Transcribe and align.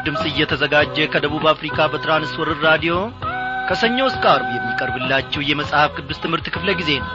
ምስራች 0.00 0.06
ድምፅ 0.06 0.22
እየተዘጋጀ 0.28 0.96
ከደቡብ 1.12 1.44
አፍሪካ 1.50 1.78
በትራንስወርር 1.92 2.58
ራዲዮ 2.66 2.94
ከሰኞ 3.68 3.98
እስከ 4.08 4.24
አርብ 4.32 4.48
የሚቀርብላችሁ 4.54 5.40
የመጽሐፍ 5.44 5.90
ቅዱስ 5.98 6.18
ትምህርት 6.22 6.46
ክፍለ 6.54 6.70
ጊዜ 6.80 6.90
ነው። 7.02 7.10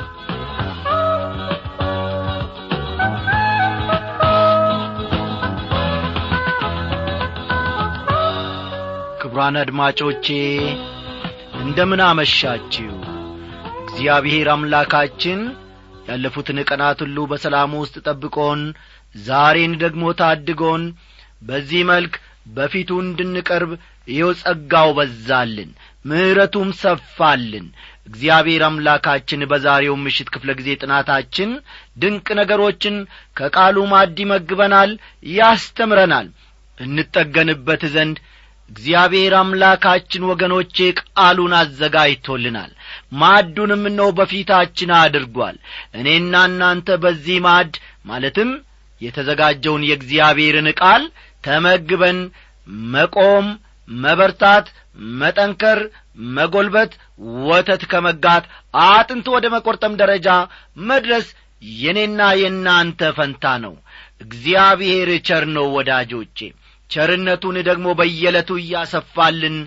ክቡራን 9.21 9.57
አድማጮቼ 9.61 10.27
እንደምን 11.61 12.03
አመሻችሁ? 12.05 12.89
እግዚአብሔር 13.83 14.49
አምላካችን 14.53 15.41
ያለፉትን 16.09 16.59
ቀናት 16.69 16.99
ሁሉ 17.05 17.17
በሰላም 17.31 17.73
ውስጥ 17.81 17.97
ጠብቆን 18.07 18.61
ዛሬን 19.15 19.73
ደግሞ 19.83 20.05
ታድጎን 20.19 20.83
በዚህ 21.41 21.83
መልክ 21.89 22.13
በፊቱ 22.45 22.89
እንድንቀርብ 23.03 23.71
ይኸው 24.07 24.31
ጸጋው 24.41 24.89
በዛልን 24.97 25.69
ምሕረቱም 26.05 26.69
ሰፋልን። 26.81 27.67
እግዚአብሔር 28.07 28.63
አምላካችን 28.67 29.47
በዛሬው 29.51 29.95
ምሽት 30.01 30.27
ክፍለ 30.33 30.49
ጊዜ 30.59 30.69
ጥናታችን 30.81 31.51
ድንቅ 32.01 32.27
ነገሮችን 32.39 32.95
ከቃሉ 33.37 33.85
ማድ 33.93 34.17
ይመግበናል 34.23 34.91
ያስተምረናል። 35.35 36.27
እንጠገንበት 36.77 37.83
ዘንድ 37.93 38.17
እግዚአብሔር 38.69 39.33
አምላካችን 39.39 40.23
ወገኖቼ 40.29 40.77
ቃሉን 40.99 41.53
አዘጋጅቶልናል። 41.57 42.71
ማዕዱንም 43.19 43.83
እነሆ 43.89 44.07
በፊታችን 44.19 44.91
አድርጓል። 44.99 45.57
እኔና 45.95 46.33
እናንተ 46.49 46.97
በዚህ 47.03 47.37
ማዕድ 47.45 47.75
ማለትም 48.05 48.49
የተዘጋጀውን 49.01 49.85
የእግዚአብሔርን 49.87 50.67
ቃል 50.81 51.03
ተመግበን 51.45 52.19
መቆም 52.93 53.47
መበርታት 53.87 54.67
መጠንከር 55.19 55.79
መጐልበት 56.35 56.91
ወተት 57.47 57.81
ከመጋት 57.91 58.45
አጥንት 58.85 59.25
ወደ 59.33 59.45
መቈርጠም 59.55 59.97
ደረጃ 60.01 60.27
መድረስ 60.89 61.25
የኔና 61.79 62.21
የእናንተ 62.39 63.01
ፈንታ 63.17 63.43
ነው። 63.63 63.73
እግዚአብሔር 64.21 65.09
ቸር 65.27 65.45
ነው 65.55 65.67
ወዳጆቼ። 65.75 66.39
ቸርነቱን 66.89 67.55
ደግሞ 67.69 67.87
በየዕለቱ 67.99 68.49
እያሰፋልን 68.59 69.57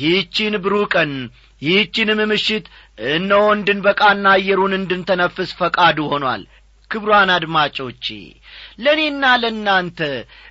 ይህቺን 0.00 0.54
ብሩህ 0.64 0.84
ቀን 0.94 1.12
ይህቺንም 1.62 2.20
ምሽት 2.30 2.66
እነሆ 3.12 3.44
እንድንበቃና 3.56 4.26
አየሩን 4.36 4.74
እንድንተነፍስ 4.78 5.50
ፈቃዱ 5.60 5.98
ሆኗል። 6.12 6.42
ክብሯን 6.90 7.30
አድማጮቼ 7.34 8.06
ለእኔና 8.84 9.24
ለእናንተ 9.42 9.98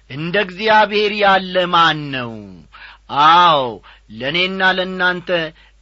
እንደ 0.09 0.35
እግዚአብሔር 0.45 1.13
ያለ 1.19 1.55
ማን 1.73 1.99
ነው? 2.13 2.31
አዎ 3.29 3.63
ለእኔና 4.19 4.61
ለእናንተ 4.77 5.29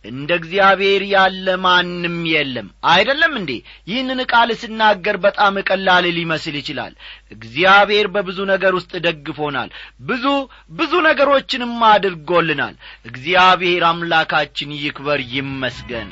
እንደ 0.03 0.31
እግዚአብሔር 0.39 1.02
ያለ 1.11 1.56
ማንም 1.64 2.17
የለም። 2.31 2.67
አይደለም 2.92 3.33
እንዴ? 3.39 3.52
ይህንን 3.89 4.20
ቃል 4.31 4.50
ስናገር 4.61 5.16
በጣም 5.25 5.55
ቀላል 5.70 6.05
ሊመስል 6.17 6.55
ይችላል። 6.59 6.94
እግዚአብሔር 7.31 8.08
በብዙ 8.16 8.39
ነገር 8.52 8.73
ውስጥ 8.80 8.94
ደግፎናል። 9.08 9.70
ብዙ 10.03 10.25
ብዙ 10.80 10.94
ነገሮችንም 11.08 11.75
አድርጎልናል። 11.89 12.75
እግዚአብሔር 13.05 13.86
አምላካችን 13.92 14.78
ይክበር 14.80 15.22
ይመስገን 15.33 16.09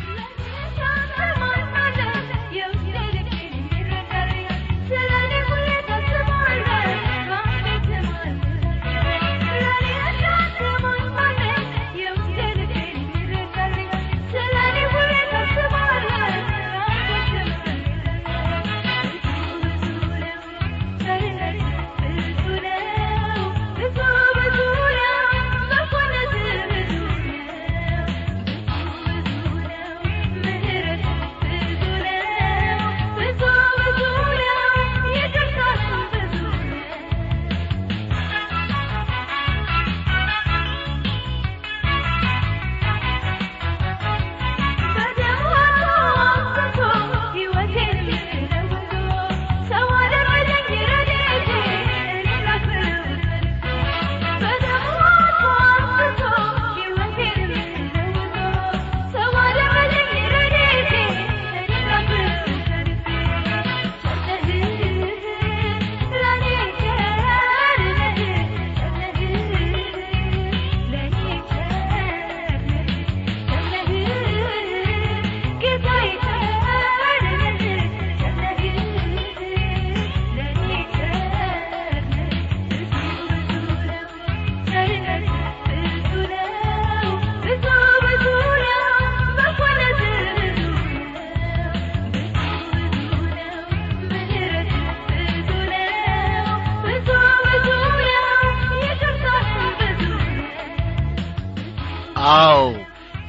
አዎ 102.31 102.59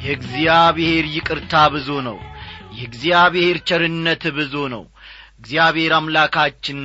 የእግዚአብሔር 0.04 1.04
ይቅርታ 1.14 1.54
ብዙ 1.74 1.88
ነው። 2.08 2.18
የእግዚአብሔር 2.76 3.56
ቸርነት 3.68 4.24
ብዙ 4.36 4.54
ነው። 4.74 4.84
እግዚአብሔር 5.38 5.92
አምላካችን 5.96 6.80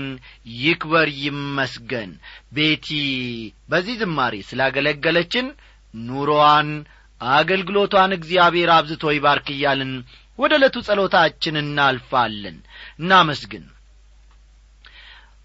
ይክበር 0.61 1.07
ይመስገን። 1.21 2.11
ቤቲ 2.55 2.88
በዚህ 3.69 3.95
ዝማሬ 4.01 4.35
ስላገለገለችን 4.50 5.45
ኑሮዋን 5.94 6.69
አገልግሎቷን 7.21 8.11
እግዚአብሔር 8.17 8.69
አብዝቶ 8.75 9.03
ይባርክ 9.16 9.47
እያልን 9.55 9.91
ወደ 10.39 10.53
ዕለቱ 10.59 10.77
ጸሎታችን 10.88 11.55
እናልፋለን። 11.61 12.57
እናመስግን። 13.00 13.66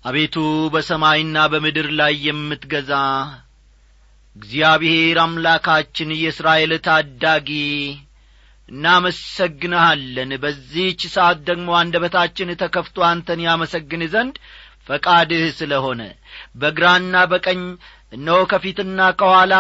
አቤቱ 0.05 0.37
በሰማይና 0.75 1.37
በምድር 1.53 1.89
ላይ 2.01 2.15
የምትገዛ 2.27 2.93
እግዚአብሔር 4.37 5.19
አምላካችን 5.23 6.11
የእስራኤል 6.17 6.73
ታዳጊ 6.87 7.51
እናመሰግንሃለን። 8.69 10.31
በዚህች 10.43 11.03
ሰዓት 11.15 11.39
ደግሞ 11.49 11.69
አንደበታችን 11.81 12.49
ተከፍቶ 12.63 13.05
አንተን 13.09 13.41
ያመሰግን 13.47 14.03
ዘንድ 14.15 14.37
ፈቃድህ 14.89 15.45
ስለ 15.59 15.73
ሆነ 15.85 16.03
በግራና 16.61 17.23
በቀኝ 17.33 17.61
እነሆ 18.13 18.39
ከፊትና 18.51 19.01
ከኋላ 19.21 19.55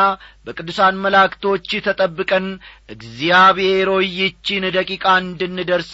በቅዱሳን 0.46 1.00
መላእክቶች 1.04 1.68
ተጠብቀን 1.86 2.46
እግዚአብሔር 2.88 3.88
ሆይ 3.94 4.06
ይቺን 4.20 4.64
ደቂቃ 4.76 5.06
እንድንደርስ 5.22 5.92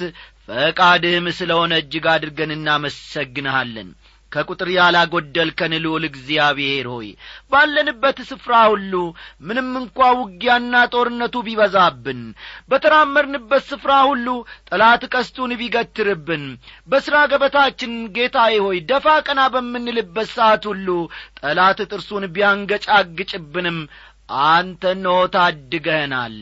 ፈቃድህም 0.48 1.26
ስለ 1.38 1.50
ሆነ 1.58 1.72
እጅግ 1.82 2.06
አድርገን 2.14 2.52
እናመሰግንሃለን 2.56 3.88
ከቁጥር 4.32 4.68
ያላጐደልከን 4.74 5.72
ልዑል 5.84 6.04
እግዚአብሔር 6.08 6.86
ሆይ 6.92 7.08
ባለንበት 7.52 8.18
ስፍራ 8.30 8.52
ሁሉ 8.72 8.92
ምንም 9.46 9.70
እንኳ 9.80 10.10
ውጊያና 10.20 10.74
ጦርነቱ 10.94 11.34
ቢበዛብን 11.46 12.20
በተራመርንበት 12.72 13.64
ስፍራ 13.70 13.92
ሁሉ 14.10 14.26
ጠላት 14.70 15.04
ቀስቱን 15.14 15.52
ቢገትርብን 15.60 16.44
በሥራ 16.88 17.16
ገበታችን 17.32 17.92
ጌታዬ 18.16 18.54
ሆይ 18.66 18.78
ደፋ 18.90 19.06
ቀና 19.26 19.40
በምንልበት 19.54 20.30
ሰዓት 20.36 20.64
ሁሉ 20.70 20.88
ጠላት 21.40 21.80
ጥርሱን 21.90 22.26
ቢያንገጫግጭብንም 22.36 23.78
አንተ 24.46 24.82
እነሆ 24.94 25.16
ታድገህናል። 25.34 26.36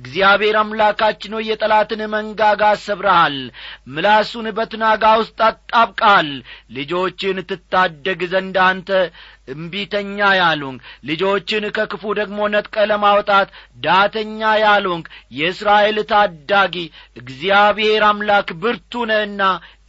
እግዚአብሔር 0.00 0.56
አምላካችን 0.60 1.34
ሆይ 1.36 1.46
የጠላትን 1.50 2.02
መንጋጋ 2.14 2.62
ሰብረሃል። 2.84 3.36
ምላሱን 3.92 4.46
በትናጋ 4.56 5.04
ውስጥ 5.20 5.38
አጣብቃል 5.48 6.30
ልጆችን 6.78 7.38
ትታደግ 7.50 8.22
ዘንድ 8.32 8.56
አንተ 8.66 8.90
እምቢተኛ 9.48 10.18
ያሉንክ 10.38 10.80
ልጆችን 11.08 11.64
ከክፉ 11.76 12.02
ደግሞ 12.18 12.48
ነጥቀ 12.54 12.76
ለማውጣት 12.90 13.48
ዳተኛ 13.84 14.40
ያሉንክ 14.62 15.06
የእስራኤል 15.38 15.98
ታዳጊ 16.10 16.74
እግዚአብሔር 17.22 18.04
አምላክ 18.08 18.50
ብርቱ 18.62 19.04
ነህና 19.10 19.42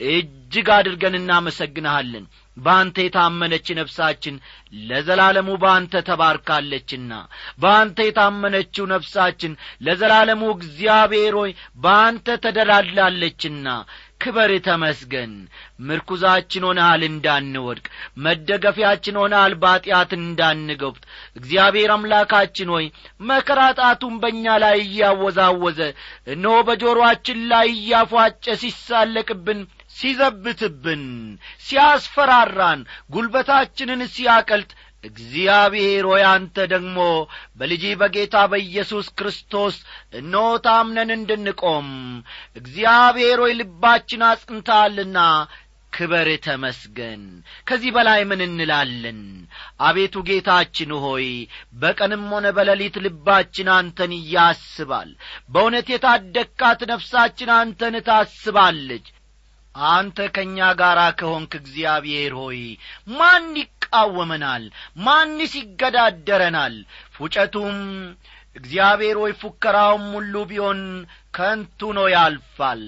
እጅግ 0.09 0.69
አድርገን 0.75 1.17
እናመሰግንሃለን 1.19 2.25
በአንተ 2.59 2.97
የታመነች 3.05 3.67
ነፍሳችን 3.79 4.35
ለዘላለሙ 4.83 5.49
በአንተ 5.61 6.01
ተባርካለችና። 6.09 7.11
በአንተ 7.59 7.99
የታመነችው 8.07 8.85
ነፍሳችን 8.93 9.53
ለዘላለሙ 9.85 10.43
እግዚአብሔር 10.57 11.35
ሆይ 11.41 11.53
በአንተ 11.83 12.37
ተደላድላለችና 12.45 13.67
ክበር 14.21 14.51
ተመስገን። 14.65 15.33
ምርኩዛችን 15.87 16.65
ሆነሃል 16.67 17.01
እንዳንወድቅ 17.07 17.85
መደገፊያችን 18.23 19.19
ሆነሃል 19.21 19.53
ባጢአት 19.61 20.11
እንዳንገብት 20.17 21.03
እግዚአብሔር 21.35 21.91
አምላካችን 21.95 22.71
ሆይ 22.73 22.85
መከራ 23.29 23.61
ጣቱን 23.79 24.15
በእኛ 24.23 24.57
ላይ 24.63 24.77
እያወዛወዘ 24.85 25.79
እነሆ 26.33 26.55
በጆሮአችን 26.69 27.39
ላይ 27.51 27.69
እያፏጨ 27.77 28.55
ሲሳለቅብን 28.63 29.61
ሲዘብትብን 29.99 31.03
ሲያስፈራራን 31.67 32.81
ጉልበታችንን 33.13 34.01
ሲያቀልጥ 34.13 34.71
እግዚአብሔር 35.03 36.05
ሆይ 36.09 36.23
አንተ 36.29 36.65
ደግሞ 36.71 36.97
በልጅ 37.57 37.83
በጌታ 37.99 38.35
በኢየሱስ 38.51 39.07
ክርስቶስ 39.19 39.75
እነሆ 40.19 40.47
ታምነን 40.65 41.11
እንድንቆም። 41.15 41.87
እግዚአብሔር 42.59 43.39
ሆይ 43.43 43.53
ልባችን 43.59 44.23
አጽንታልና 44.29 45.17
ክበር 45.93 46.27
ተመስገን። 46.45 47.21
ከዚህ 47.67 47.91
በላይ 47.95 48.21
ምን 48.29 48.41
እንላለን? 48.45 49.21
አቤቱ 49.81 50.15
ጌታችን 50.27 50.91
ሆይ 51.05 51.25
በቀንም 51.81 52.25
ሆነ 52.33 52.47
በሌሊት 52.57 52.97
ልባችን 53.05 53.69
አንተን 53.77 54.11
ያስባል። 54.33 55.09
በእውነት 55.49 55.87
የታደግካት 55.91 56.81
ነፍሳችን 56.91 57.51
አንተን 57.57 57.97
ታስባለች 58.07 59.07
አንተ 59.75 60.19
ከእኛ 60.35 60.59
ጋር 60.79 60.99
ከሆንክ 61.19 61.51
እግዚአብሔር 61.59 62.33
ሆይ 62.39 62.59
ማን 63.11 63.45
ይቃወመናል? 63.61 64.63
ማንስ 65.03 65.53
ይገዳደረናል? 65.59 66.75
ፉጨቱም 67.15 67.77
እግዚአብሔር 68.55 69.17
ሆይ 69.21 69.33
ፉከራውም 69.41 70.05
ሁሉ 70.15 70.35
ቢሆን 70.49 70.79
ከንቱ 71.35 71.89
ነው 71.97 72.07
ያልፋል። 72.13 72.81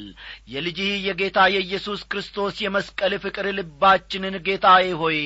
የልጅህ 0.54 0.92
የጌታ 1.08 1.40
የኢየሱስ 1.54 2.02
ክርስቶስ 2.12 2.56
የመስቀል 2.64 3.14
ፍቅር 3.24 3.48
ልባችንን 3.58 4.36
ጌታዬ 4.48 4.88
ሆይ 5.02 5.20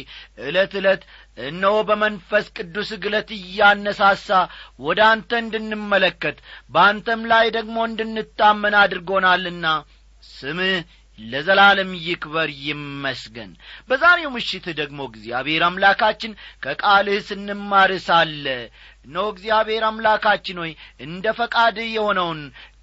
ዕለት 0.46 0.74
ዕለት 0.80 1.04
እነሆ 1.46 1.76
በመንፈስ 1.90 2.46
ቅዱስ 2.58 2.92
ግለት 3.04 3.32
እያነሳሳ 3.38 4.30
ወደ 4.82 5.00
አንተ 5.12 5.32
እንድንመለከት 5.44 6.38
በአንተም 6.74 7.24
ላይ 7.32 7.48
ደግሞ 7.58 7.78
እንድንታመን 7.90 8.78
አድርጎናልና 8.84 9.66
ስምህ 10.32 10.78
ለዘላለም 11.20 11.92
ይክበር 12.06 12.50
ይመስገን። 12.64 13.52
በዛሬው 13.90 14.32
ምሽት 14.36 14.66
ደግሞ 14.80 15.00
እግዚአብሔር 15.10 15.64
አምላካችን 15.68 16.34
ከቃልህ 16.64 17.20
ስንማር 17.28 17.92
ሳለ 18.08 18.46
እግዚአብሔር 19.32 19.84
አምላካችን 19.90 20.60
ሆይ 20.62 20.72
እንደ 21.06 21.26
ፈቃድህ 21.40 21.90
የሆነውን 21.96 22.42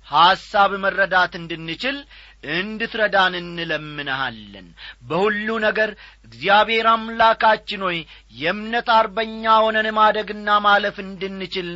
ሐሳብ 0.09 0.71
መረዳት 0.83 1.33
እንድንችል 1.39 1.97
እንድትረዳን 2.43 3.35
እንለምንሃለን። 3.41 4.67
በሁሉ 5.09 5.49
ነገር 5.65 5.91
እግዚአብሔር 6.27 6.87
አምላካችን 6.93 7.83
ሆይ 7.87 7.99
የእምነት 8.35 8.89
አርበኛ 8.97 9.55
ሆነን 9.65 9.89
ማደግና 9.99 10.49
ማለፍ 10.67 10.97
እንድንችል 11.05 11.71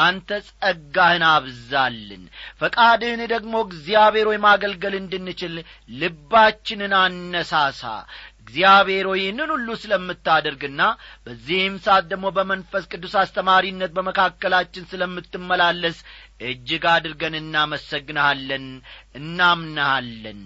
አንተ 0.00 0.30
ጸጋህን 0.50 1.24
አብዛልን። 1.30 2.22
ፈቃድህን 2.60 3.22
ደግሞ 3.34 3.54
እግዚአብሔር 3.66 4.28
ሆይ 4.30 4.40
ማገልገል 4.46 4.96
እንድንችል 5.00 5.54
ልባችንን 5.96 6.94
አነሳሳ 7.02 7.82
እግዚአብሔር 8.46 9.06
ይህንን 9.18 9.50
ሁሉ 9.54 9.68
ስለምታደርግና 9.80 10.82
በዚህም 11.24 11.76
ሰዓት 11.86 12.04
ደግሞ 12.12 12.26
በመንፈስ 12.36 12.84
ቅዱስ 12.92 13.14
አስተማሪነት 13.22 13.90
በመካከላችን 13.96 14.88
ስለምትመላለስ 14.92 15.98
እጅግ 16.42 16.84
አድርገን 16.92 17.36
እናመሰግንሃለን 17.40 18.66
እናምናሃለን 19.20 20.42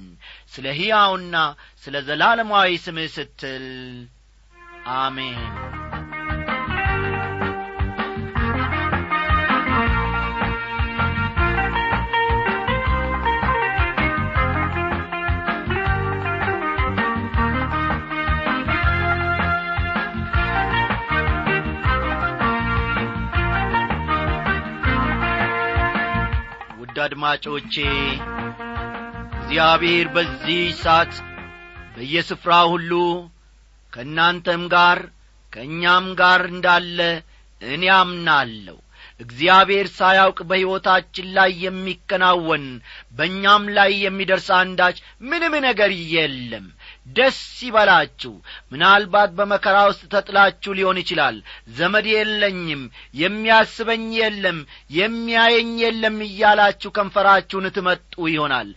ስለ 0.54 0.66
ሕያውና 0.78 1.36
ስለ 1.84 1.96
ዘላለማዊ 2.08 2.78
ስምህ 2.86 3.10
ስትል 3.16 3.66
አሜን 4.98 5.40
አድማጮቼ 27.22 27.74
እግዚአብሔር 29.38 30.06
በዚህ 30.14 30.60
ሰዓት 30.82 31.12
በየስፍራ 31.94 32.52
ሁሉ 32.70 32.92
ከእናንተም 33.92 34.62
ጋር 34.74 34.98
ከእኛም 35.52 36.06
ጋር 36.20 36.42
እንዳለ 36.50 36.98
እኔ 37.60 37.84
አምናለሁ። 37.96 38.76
እግዚአብሔር 39.20 39.86
ሳያውቅ 39.96 40.38
በሕይወታችን 40.50 41.26
ላይ 41.36 41.50
የሚከናወን 41.64 42.64
በእኛም 43.18 43.64
ላይ 43.76 43.92
የሚደርስ 44.04 44.48
አንዳች 44.58 44.98
ምንም 45.30 45.56
ነገር 45.66 45.92
የለም 46.14 46.66
ደስ 47.10 47.38
ይበላችሁ። 47.62 48.32
ምናልባት 48.72 49.30
በመከራ 49.38 49.76
ውስጥ 49.88 50.02
ተጥላችሁ 50.12 50.72
ሊሆን 50.78 51.00
ይችላል። 51.02 51.36
ዘመድ 51.76 52.06
የለኝም 52.10 52.82
የሚያስበኝ 53.20 54.06
የለም 54.18 54.58
የሚያየኝ 54.96 55.72
የለም 55.82 56.16
እያላችሁ 56.26 56.90
ከንፈራችሁን 56.96 57.66
ትመጡ 57.76 57.98
ይሆናል። 58.32 58.70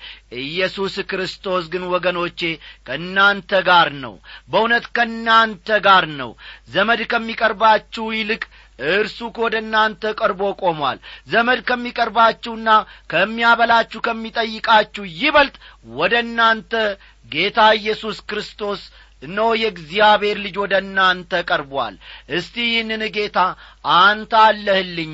ኢየሱስ 0.44 0.96
ክርስቶስ 1.10 1.64
ግን 1.74 1.86
ወገኖቼ 1.94 2.42
ከእናንተ 2.88 3.62
ጋር 3.70 3.90
ነው። 4.04 4.16
በእውነት 4.50 4.88
ከእናንተ 4.98 5.80
ጋር 5.88 6.06
ነው። 6.20 6.34
ዘመድ 6.74 7.02
ከሚቀርባችሁ 7.14 8.06
ይልቅ 8.16 8.44
እርሱ 8.92 9.20
ከወደ 9.36 9.56
እናንተ 9.64 10.04
ቀርቦ 10.20 10.42
ቆሟል። 10.62 10.98
ዘመድ 11.32 11.60
ከሚቀርባችሁና 11.68 12.70
ከሚያበላችሁ 13.14 14.00
ከሚጠይቃችሁ 14.08 15.04
ይበልጥ 15.20 15.56
ወደ 15.94 16.14
እናንተ 16.26 16.72
ጌታ 17.32 17.60
ኢየሱስ 17.78 18.18
ክርስቶስ 18.30 18.82
እነሆ 19.24 19.50
የእግዚአብሔር 19.60 20.38
ልጅ 20.46 20.56
ወደ 20.64 20.74
እናንተ 20.84 21.42
ቀርቧል። 21.50 21.96
እስቲ 22.38 22.56
ይህንን 22.68 23.04
ጌታ 23.16 23.40
አንተ 23.98 24.34
አለህልኝ 24.46 25.14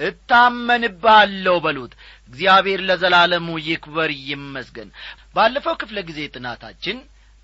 እታመንብሃለሁ 0.00 1.56
በሉት። 1.64 1.92
እግዚአብሔር 2.28 2.80
ለዘላለሙ 2.88 3.48
ይክበር 3.66 4.10
ይመስገን። 4.28 4.88
ባለፈው 5.36 5.74
ክፍለ 5.82 5.98
ጊዜ 6.08 6.20
ጥናታችን 6.34 6.98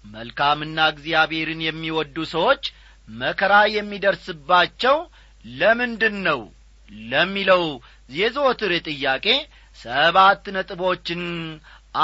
መልካምና 0.05 0.79
እግዚአብሔርን 0.93 1.61
የሚወዱ 1.65 2.17
ሰዎች 2.33 2.63
መከራ 3.09 3.55
የሚደርስባቸው 3.75 4.97
ለምንድን 5.45 6.17
ነው 6.27 6.41
ለሚለው 7.11 7.65
የዘወትር 8.11 8.73
ጥያቄ 8.89 9.27
ሰባት 9.79 10.45
ነጥቦችን 10.57 11.23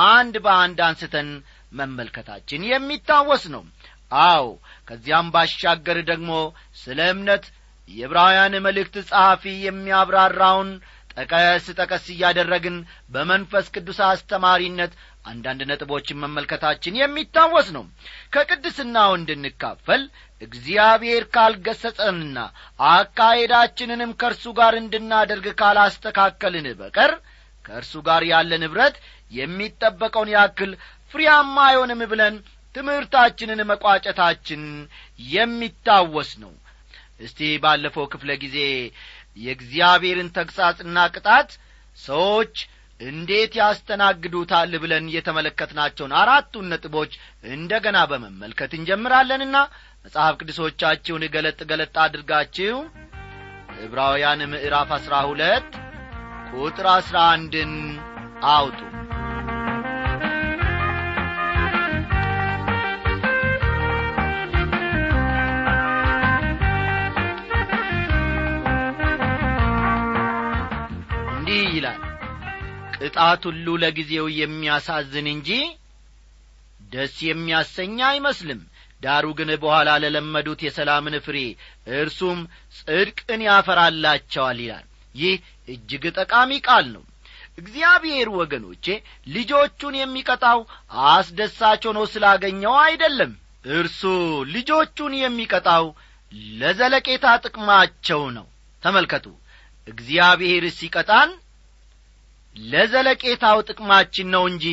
አንድ 0.08 0.34
በአንድ 0.44 0.78
አንስተን 0.86 1.28
መመልከታችን 1.72 2.68
የሚታወስ 2.70 3.44
ነው። 3.54 3.62
አዎ 4.24 4.44
ከዚያም 4.88 5.30
ባሻገር 5.34 5.98
ደግሞ 6.10 6.32
ስለ 6.82 6.98
እምነት 7.14 7.46
የዕብራውያን 7.88 8.54
መልእክት 8.66 8.94
ጸሐፊ 9.08 9.42
የሚያብራራውን 9.64 10.70
ጠቀስ 11.14 11.66
ጠቀስ 11.78 12.06
እያደረግን 12.14 12.76
በመንፈስ 13.12 13.66
ቅዱስ 13.74 13.98
አስተማሪነት 14.08 14.92
አንዳንድ 15.24 15.60
ነጥቦችን 15.70 16.20
መመልከታችን 16.22 16.98
የሚታወስ 17.00 17.68
ነው። 17.76 17.84
ከቅድስናው 18.34 19.12
እንድንካፈል 19.18 20.02
እግዚአብሔር 20.42 21.24
ካልገሰጸንና 21.34 22.38
አካሄዳችንንም 22.90 24.10
ከእርሱ 24.20 24.44
ጋር 24.58 24.74
እንድናደርግ 24.80 25.46
ካላስተካከልን 25.60 26.66
በቀር 26.80 27.12
ከእርሱ 27.64 27.94
ጋር 28.08 28.24
ያለ 28.30 28.52
ንብረት 28.62 28.96
የሚጠበቀውን 29.32 30.30
ያክል 30.34 30.72
ፍሬያማ 31.16 31.56
አይሆንም 31.68 32.00
ብለን 32.10 32.34
ትምህርታችንን 32.74 33.60
መቋጨታችን 33.70 34.62
የሚታወስ 35.30 36.30
ነው። 36.42 36.52
እስቲ 37.20 37.40
ባለፈው 37.62 38.06
ክፍለ 38.12 38.30
ጊዜ 38.42 38.56
የእግዚአብሔርን 39.36 40.28
ተግሣጽና 40.36 40.98
ቅጣት 41.14 41.50
ሰዎች 41.98 42.54
እንዴት 43.00 43.52
ያስተናግዱታል 43.60 44.72
ብለን 44.82 45.06
የተመለከትናቸውን 45.14 46.12
አራቱን 46.20 46.68
ነጥቦች 46.72 47.12
እንደ 47.50 47.80
ገና 47.84 47.98
በመመልከት 48.10 48.72
እንጀምራለንና 48.78 49.56
መጽሐፍ 50.04 50.36
ቅዱሶቻችሁን 50.40 51.24
ገለጥ 51.34 51.60
ገለጥ 51.70 51.94
አድርጋችሁ 52.04 52.76
ዕብራውያን 53.86 54.42
ምዕራፍ 54.52 54.92
አሥራ 54.96 55.14
ሁለት 55.30 55.70
ቁጥር 56.54 56.88
አሥራ 56.92 57.18
አንድን 57.32 57.72
አውጡ 58.52 58.78
ቅጣት 72.98 73.42
ሁሉ 73.48 73.66
ለጊዜው 73.82 74.26
የሚያሳዝን 74.38 75.26
እንጂ 75.32 75.50
ደስ 76.92 77.16
የሚያሰኝ 77.28 77.96
አይመስልም። 78.08 78.60
ዳሩ 79.02 79.26
ግን 79.38 79.50
በኋላ 79.62 79.90
ለለመዱት 80.02 80.60
የሰላምን 80.64 81.16
ፍሬ 81.24 81.38
እርሱም 81.96 82.38
ጽድቅን 82.78 83.40
ያፈራላቸዋል 83.46 84.58
ይላል። 84.64 84.86
ይህ 85.14 85.34
እጅግ 85.68 86.04
ጠቃሚ 86.18 86.50
ቃል 86.66 86.86
ነው። 86.94 87.04
እግዚአብሔር 87.58 88.28
ወገኖቼ 88.38 88.86
ልጆቹን 89.28 89.94
የሚቀጣው 89.98 90.58
አስደሳች 91.08 91.82
ሆኖ 91.88 92.00
ስላገኘው 92.12 92.74
አይደለም። 92.82 93.32
እርሱ 93.70 94.00
ልጆቹን 94.54 95.14
የሚቀጣው 95.18 95.86
ለዘለቄታ 96.54 97.26
ጥቅማቸው 97.44 98.22
ነው። 98.36 98.46
ተመልከቱ። 98.82 99.26
እግዚአብሔር 99.86 100.64
ሲቀጣን 100.78 101.30
ለዘለቄታው 102.56 103.58
ጥቅማችን 103.68 104.30
ነው 104.34 104.44
እንጂ 104.50 104.66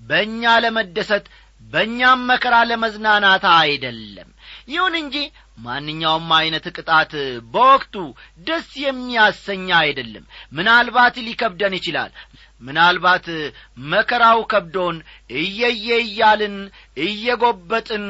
በእኛ 0.00 0.42
ለመደሰት 0.64 1.26
በእኛም 1.64 2.20
መከራ 2.28 2.56
ለመዝናናት 2.68 3.44
አይደለም። 3.54 4.28
ይሁን 4.68 4.94
እንጂ 5.00 5.16
ማንኛውም 5.58 6.28
ዐይነት 6.36 6.66
ቅጣት 6.74 7.12
በወቅቱ 7.52 7.94
ደስ 8.46 8.68
የሚያሰኝ 8.82 9.66
አይደለም። 9.80 10.24
ምናልባት 10.52 11.16
ሊከብደን 11.26 11.74
ይችላል። 11.78 12.12
ምናልባት 12.60 13.26
መከራው 13.90 14.40
ከብዶን 14.52 14.96
እየየ 15.40 15.88
እያልን 16.04 16.56
እየጐበጥን 17.04 18.06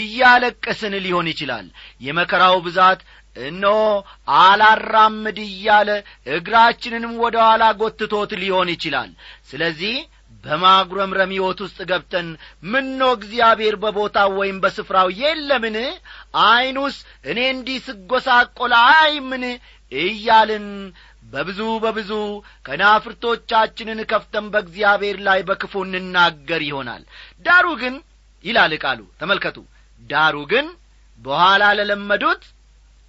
እያለቀስን 0.00 0.96
ሊሆን 1.04 1.28
ይችላል። 1.32 1.68
የመከራው 2.00 2.56
ብዛት 2.66 3.02
እነሆ 3.44 3.78
አላራምድ 4.40 5.38
እያለ 5.44 5.90
እግራችንንም 6.36 7.14
ወደ 7.22 7.36
ኋላ 7.46 7.64
ጐትቶት 7.80 8.30
ሊሆን 8.42 8.70
ይችላል። 8.74 9.10
ስለዚህ 9.50 9.96
በማጉረምረም 10.44 11.32
ሕይወት 11.34 11.60
ውስጥ 11.64 11.78
ገብተን 11.90 12.26
ምኖ 12.70 13.00
እግዚአብሔር 13.16 13.74
በቦታው 13.82 14.30
ወይም 14.40 14.58
በስፍራው 14.62 15.08
የለምን? 15.20 15.76
ዐይኑስ 16.44 16.96
እኔ 17.30 17.38
እንዲህ 17.54 17.78
ስጐሳቆላ 17.86 18.74
አይምን? 18.98 19.44
እያልን 19.92 20.66
በብዙ 21.32 21.60
በብዙ 21.82 22.10
ከናፍርቶቻችንን 22.66 24.00
ከፍተን 24.10 24.46
በእግዚአብሔር 24.52 25.16
ላይ 25.26 25.40
በክፉ 25.48 25.74
እንናገር 25.86 26.62
ይሆናል። 26.66 27.02
ዳሩ 27.46 27.66
ግን 27.82 27.94
ይላል 28.44 28.72
ቃሉ 28.84 29.00
ተመልከቱ። 29.20 29.56
ዳሩ 30.02 30.36
ግን 30.52 30.66
በኋላ 31.20 31.64
ለለመዱት 31.78 32.42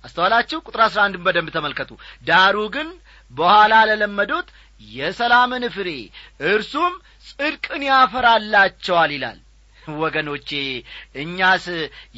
አስተዋላችሁ? 0.08 0.58
ቁጥር 0.66 0.82
አሥራ 0.86 1.00
አንድን 1.06 1.24
በደንብ 1.26 1.50
ተመልከቱ። 1.56 1.92
ዳሩ 2.28 2.58
ግን 2.76 2.90
በኋላ 3.32 3.74
ለለመዱት 3.90 4.48
የሰላምን 4.92 5.64
ፍሬ 5.76 5.90
እርሱም 6.50 6.94
ጽድቅን 7.30 7.84
ያፈራላቸዋል 7.90 9.12
ይላል። 9.16 9.40
ወገኖቼ 9.98 10.50
እኛስ 11.22 11.66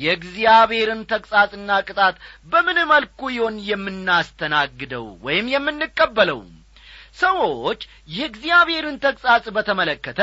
የእግዚአብሔርን 0.04 1.02
ተግሣጽና 1.12 1.72
ቅጣት 1.88 2.16
በምን 2.52 2.78
መልኩ 2.92 3.20
ይሆን 3.36 3.56
የምናስተናግደው 3.70 5.06
ወይም 5.26 5.48
የምንቀበለው? 5.54 6.40
ሰዎች 7.20 7.82
የእግዚአብሔርን 8.12 8.98
ተግሣጽ 9.04 9.46
በተመለከተ 9.56 10.22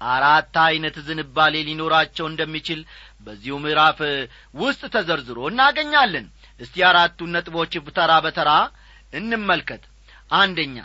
አራት 0.00 0.56
ዐይነት 0.62 0.96
ዝንባሌ 1.06 1.54
ሊኖራቸው 1.68 2.26
እንደሚችል 2.28 2.80
በዚሁ 3.24 3.54
ምዕራፍ 3.62 3.98
ውስጥ 4.60 4.82
ተዘርዝሮ 4.94 5.38
እናገኛለን 5.50 6.26
እስቲ 6.60 6.76
አራቱን 6.88 7.32
ነጥቦች 7.36 7.74
ተራ 7.98 8.12
በተራ 8.24 8.50
እንመልከት። 9.12 9.82
አንደኛ 10.34 10.76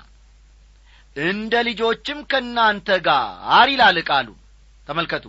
እንደ 1.15 1.53
ልጆችም 1.67 2.19
ከእናንተ 2.31 2.89
ጋር 3.07 3.67
ይላል 3.71 3.97
ቃሉ። 4.09 4.29
ተመልከቱ 4.87 5.25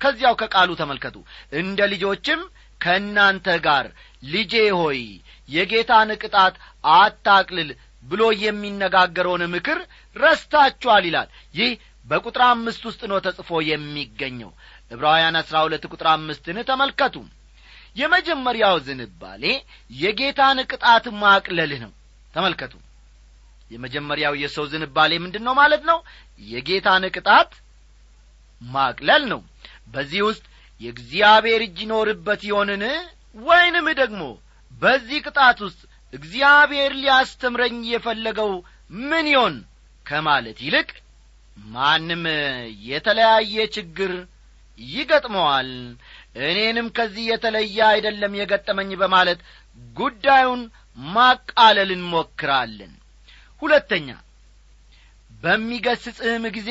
ከዚያው 0.00 0.34
ከቃሉ 0.40 0.70
ተመልከቱ። 0.80 1.16
እንደ 1.60 1.80
ልጆችም 1.92 2.40
ከእናንተ 2.80 3.46
ጋር 3.66 3.84
ልጄ 4.26 4.54
ሆይ 4.78 5.00
የጌታን 5.48 6.10
ቅጣት 6.22 6.54
አታቅልል 6.94 7.70
ብሎ 8.04 8.22
የሚነጋገረውን 8.42 9.42
ምክር 9.54 9.78
ረስታችኋል 10.16 11.04
ይላል። 11.08 11.28
ይህ 11.54 11.70
በቁጥር 12.06 12.42
አምስት 12.48 12.82
ውስጥ 12.88 13.02
ነው 13.10 13.18
ተጽፎ 13.26 13.50
የሚገኘው። 13.68 14.50
ዕብራውያን 14.90 15.38
አሥራ 15.40 15.56
ሁለት 15.66 15.84
ቁጥር 15.92 16.08
አምስትን 16.12 16.58
ተመልከቱ 16.70 17.16
የመጀመሪያው 17.96 18.76
ዝንባሌ 18.86 19.44
የጌታን 19.94 20.58
ቅጣት 20.70 21.04
ማቅለልህ 21.22 21.80
ነው። 21.84 21.92
ተመልከቱ። 22.34 22.74
የመጀመሪያው 23.70 24.34
የሰው 24.40 24.64
ዝንባሌ 24.72 25.12
ምንድን 25.24 25.44
ነው 25.46 25.54
ማለት 25.60 25.82
ነው? 25.90 25.98
የጌታን 26.42 27.04
ቅጣት 27.14 27.52
ማቅለል 28.60 29.22
ነው። 29.32 29.40
በዚህ 29.88 30.20
ውስጥ 30.28 30.44
የእግዚአብሔር 30.80 31.60
እጅ 31.66 31.78
ይኖርበት 31.84 32.40
ይሆንን? 32.48 32.82
ወይንም 33.42 33.86
ደግሞ 34.00 34.22
በዚህ 34.72 35.18
ቅጣት 35.26 35.58
ውስጥ 35.66 35.80
እግዚአብሔር 36.12 36.92
ሊያስተምረኝ 37.00 37.78
የፈለገው 37.88 38.50
ምን 39.02 39.26
ይሆን 39.32 39.54
ከማለት 40.06 40.58
ይልቅ 40.64 40.90
ማንም 41.56 42.22
የተለያየ 42.86 43.56
ችግር 43.76 44.12
ይገጥመዋል 44.78 45.70
እኔንም 46.34 46.86
ከዚህ 46.96 47.24
የተለየ 47.30 47.78
አይደለም 47.90 48.32
የገጠመኝ 48.38 48.90
በማለት 49.02 49.40
ጉዳዩን 49.96 50.62
ማቃለል 51.14 51.90
እንሞክራለን 51.96 52.92
ሁለተኛ 53.62 54.08
በሚገስጽህም 55.42 56.44
ጊዜ 56.56 56.70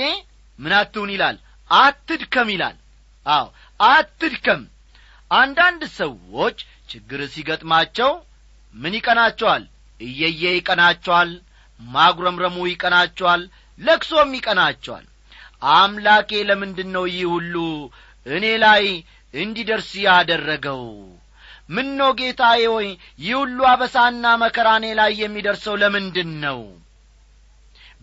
ምን 0.60 0.74
ይላል? 1.12 1.38
አትድከም 1.70 2.50
ይላል። 2.54 2.78
አዎ 3.26 3.46
አትድከም። 3.80 4.62
አንዳንድ 5.32 5.82
ሰዎች 6.00 6.58
ችግር 6.90 7.22
ሲገጥማቸው 7.34 8.12
ምን 8.76 8.94
ይቀናቸዋል? 9.00 9.64
እየየ 10.00 10.44
ይቀናቸዋል 10.58 11.30
ማጉረምረሙ 11.80 12.58
ይቀናቸዋል 12.72 13.42
ለክሶም 13.80 14.32
ይቀናቸዋል። 14.38 15.06
አምላኬ 15.74 16.32
ለምንድን 16.50 16.90
ነው 16.96 17.06
ይህ 17.10 17.26
ሁሉ? 17.34 17.56
እኔ 18.26 18.46
ላይ 18.66 18.84
እንዲደርስ 19.34 19.92
ያደረገው። 20.04 20.84
ምኖ 21.70 22.00
ጌታዬ 22.20 22.64
ሆይ 22.72 22.88
ይህ 23.20 23.36
ሁሉ 23.40 23.60
አበሳና 23.70 24.26
መከራ 24.42 24.70
እኔ 24.80 24.88
ላይ 25.00 25.12
የሚደርሰው 25.22 25.76
ለምንድን 25.82 26.32
ነው 26.44 26.60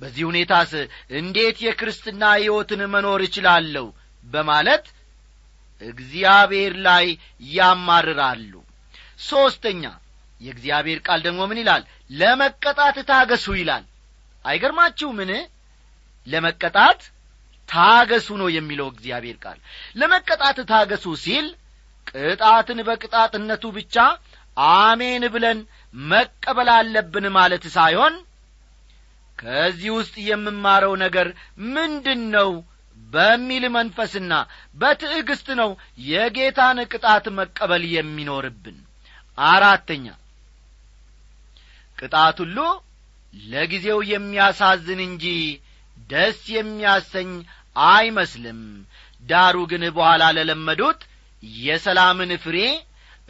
በዚህ 0.01 0.25
ሁኔታስ 0.29 0.71
እንዴት 1.19 1.57
የክርስትና 1.65 2.23
ሕይወትን 2.37 2.83
መኖር 2.93 3.21
እችላለሁ? 3.27 3.87
በማለት 4.27 4.85
እግዚአብሔር 5.81 6.75
ላይ 6.87 7.07
ያማርራሉ። 7.51 8.53
ሦስተኛ 9.23 9.83
የእግዚአብሔር 10.41 10.99
ቃል 11.07 11.21
ደግሞ 11.27 11.41
ምን 11.51 11.61
ይላል? 11.63 11.83
ለመቀጣት 12.13 12.97
ታገሱ 13.11 13.47
ይላል። 13.59 13.85
አይገርማችሁ 14.45 15.09
ምን 15.19 15.31
ለመቀጣት 16.27 17.01
ታገሱ 17.71 18.29
ነው 18.41 18.49
የሚለው 18.55 18.89
እግዚአብሔር 18.93 19.37
ቃል። 19.45 19.59
ለመቀጣት 19.97 20.59
ታገሱ 20.71 21.05
ሲል 21.25 21.47
ቅጣትን 22.07 22.79
በቅጣትነቱ 22.89 23.65
ብቻ 23.77 23.97
አሜን 24.79 25.25
ብለን 25.35 25.59
መቀበል 25.95 26.69
አለብን 26.77 27.27
ማለት 27.37 27.65
ሳይሆን 27.77 28.15
ከዚህ 29.39 29.91
ውስጥ 29.99 30.15
የምማረው 30.29 30.95
ነገር 31.03 31.29
ምንድን 31.75 32.23
ነው 32.35 32.51
በሚል 33.11 33.65
መንፈስና 33.77 34.33
በትዕግስት 34.77 35.49
ነው 35.61 35.71
የጌታን 36.09 36.79
ቅጣት 36.93 37.25
መቀበል 37.39 37.85
የሚኖርብን። 37.95 38.77
አራተኛ 39.39 40.07
ቅጣት 41.99 42.39
ሁሉ 42.43 42.59
ለጊዜው 43.35 43.99
የሚያሳዝን 44.11 45.01
እንጂ 45.07 45.25
ደስ 46.11 46.39
የሚያሰኝ 46.55 47.31
አይመስልም። 47.77 48.61
ዳሩ 49.25 49.57
ግን 49.71 49.83
በኋላ 49.97 50.23
ለለመዱት 50.37 51.01
የሰላምን 51.61 52.31
ፍሬ 52.45 52.59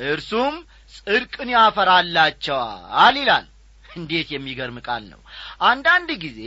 እርሱም 0.08 0.54
ጽድቅን 0.96 1.48
ያፈራላቸዋል 1.54 3.16
ይላል። 3.20 3.46
እንዴት 3.94 4.28
የሚገርም 4.32 4.76
ቃል 4.86 5.02
ነው። 5.12 5.20
አንዳንድ 5.68 6.10
ጊዜ 6.22 6.40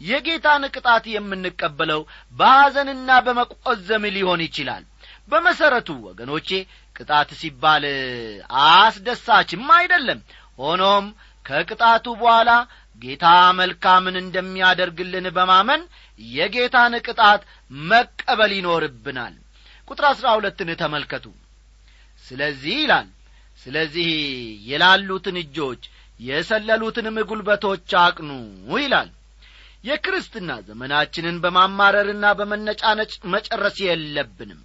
የጌታን 0.00 0.64
ቅጣት 0.74 1.04
የምንቀበለው 1.12 2.00
በሐዘንና 2.34 3.10
በመቈዘም 3.26 4.04
ሊሆን 4.16 4.40
ይችላል። 4.46 4.84
በመሠረቱ 5.30 5.88
ወገኖቼ 6.08 6.48
ቅጣት 6.96 7.30
ሲባል 7.40 7.84
አስደሳችም 8.66 9.66
አይደለም። 9.76 10.20
ሆኖም 10.58 11.06
ከቅጣቱ 11.46 12.06
በኋላ 12.20 12.50
ጌታ 13.02 13.26
መልካምን 13.58 14.16
እንደሚያደርግልን 14.20 15.26
በማመን 15.36 15.82
የጌታን 16.30 16.94
ቅጣት 17.06 17.42
መቀበል 17.88 18.52
ይኖርብናል። 18.56 19.34
ቁጥር 19.88 20.06
አሥራ 20.08 20.26
ሁለትን 20.38 20.70
ተመልከቱ። 20.80 21.26
ስለዚህ 22.24 22.74
ይላል 22.82 23.06
ስለዚህ 23.58 24.08
የላሉትን 24.68 25.36
እጆች 25.42 25.82
የሰለሉትንም 26.20 27.16
ጉልበቶች 27.30 27.90
አቅኑ 28.02 28.30
ይላል። 28.78 29.08
የክርስትና 29.84 30.50
ዘመናችንን 30.68 31.36
በማማረርና 31.42 32.26
በመነጫነጭ 32.38 33.12
መጨረስ 33.34 33.76
የለብንም። 33.84 34.60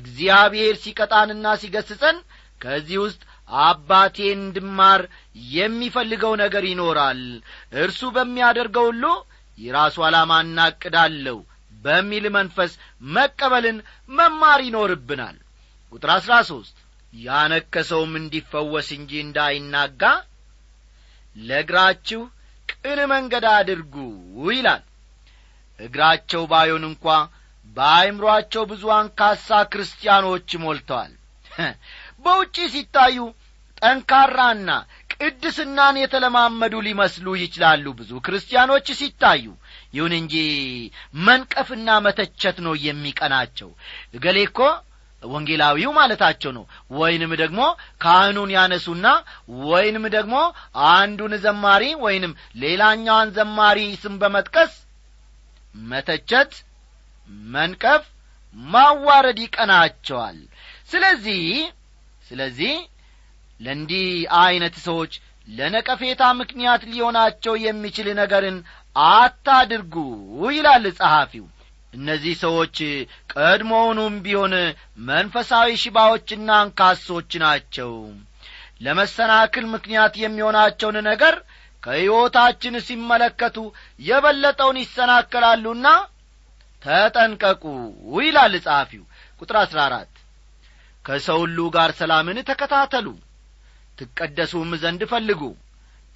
እግዚአብሔር 0.00 0.74
ሲቀጣንና 0.82 1.54
ሲገስጸን 1.62 2.18
ከዚህ 2.60 2.98
ውስጥ 3.04 3.20
አባቴ 3.62 4.16
እንድማር 4.34 5.02
የሚፈልገው 5.52 6.32
ነገር 6.42 6.64
ይኖራል። 6.70 7.20
እርሱ 7.82 8.00
በሚያደርገው 8.16 8.86
ሁሉ 8.90 9.04
የራሱ 9.58 9.96
ዓላማና 10.06 10.58
ዕቅዳለሁ 10.72 11.38
በሚል 11.82 12.24
መንፈስ 12.36 12.72
መቀበልን 13.14 13.78
መማር 14.10 14.60
ይኖርብናል። 14.66 15.36
ቁጥር 15.92 16.10
አሥራ 16.14 16.34
ሦስት 16.48 16.76
ያነከሰውም 17.12 18.12
እንዲፈወስ 18.20 18.88
እንጂ 18.96 19.12
እንዳይናጋ 19.24 20.02
ለእግራችሁ 21.36 22.22
ቅን 22.72 22.98
መንገድ 23.12 23.44
አድርጉ 23.52 23.94
ይላል። 24.50 24.82
እግራቸው 25.78 26.42
ባዮን 26.50 26.84
እንኳ 26.88 27.04
በአይምሮአቸው 27.76 28.62
ብዙ 28.70 28.84
አንካሳ 28.96 29.48
ክርስቲያኖች 29.72 30.50
ሞልተዋል። 30.62 31.12
በውጪ 32.24 32.56
ሲታዩ 32.72 33.16
ጠንካራና 33.78 34.70
ቅድስናን 35.14 35.96
የተለማመዱ 36.00 36.74
ሊመስሉ 36.86 37.26
ይችላሉ 37.40 37.86
ብዙ 37.98 38.10
ክርስቲያኖች 38.26 38.88
ሲታዩ። 38.98 39.44
ይሁን 39.94 40.12
እንጂ 40.18 40.34
መንቀፍና 41.26 41.88
መተቸት 42.06 42.58
ነው 42.66 42.74
የሚቀናቸው። 42.84 43.70
እገሌ 44.16 44.38
እኮ 44.48 44.60
ወንጌላዊው 45.22 45.92
ማለታቸው 45.96 46.50
ነው። 46.56 46.64
ወይንም 46.98 47.32
ደግሞ 47.40 47.60
ካህኑን 48.02 48.50
ያነሱና 48.56 49.06
ወይንም 49.64 50.04
ደግሞ 50.14 50.34
አንዱን 50.90 51.32
ዘማሪ 51.44 51.84
ወይንም 52.04 52.32
ሌላኛዋን 52.62 53.32
ዘማሪ 53.38 53.80
ስም 54.02 54.14
በመጥቀስ 54.22 54.74
መተቸት 55.74 56.52
መንቀፍ 57.48 58.04
ማዋረድ 58.54 59.38
ይቀናቸዋል። 59.42 60.38
ስለዚህ 60.90 61.42
ስለዚህ 62.26 62.72
ለእንዲህ 63.60 64.06
ዐይነት 64.38 64.76
ሰዎች 64.84 65.12
ለነቀፌታ 65.48 66.22
ምክንያት 66.40 66.82
ሊሆናቸው 66.90 67.54
የሚችል 67.64 68.08
ነገርን 68.20 68.56
አታድርጉ 68.96 69.94
ይላል 70.50 70.84
ጸሐፊው። 70.98 71.46
እነዚህ 71.92 72.34
ሰዎች 72.42 72.76
ቀድሞውኑም 73.32 74.16
ቢሆን 74.24 74.54
መንፈሳዊ 75.08 75.68
ሽባዎችና 75.82 76.48
አንካሶች 76.62 77.30
ናቸው። 77.44 77.92
ለመሰናክል 78.80 79.64
ምክንያት 79.74 80.14
የሚሆናቸውን 80.22 80.98
ነገር 81.08 81.36
ከሕይወታችን 81.82 82.74
ሲመለከቱ 82.86 83.56
የበለጠውን 84.00 84.78
ይሰናከላሉና 84.82 85.88
ተጠንቀቁ 86.82 87.64
ይላል 88.20 88.54
ጸሐፊው። 88.66 89.04
ቁጥር 89.40 89.56
አሥራ 89.62 89.78
አራት 89.88 90.12
ከሰው 91.04 91.38
ሁሉ 91.42 91.58
ጋር 91.76 91.90
ሰላምን 92.00 92.38
ተከታተሉ 92.48 93.06
ትቀደሱም 93.98 94.70
ዘንድ 94.82 95.02
ፈልጉ። 95.12 95.40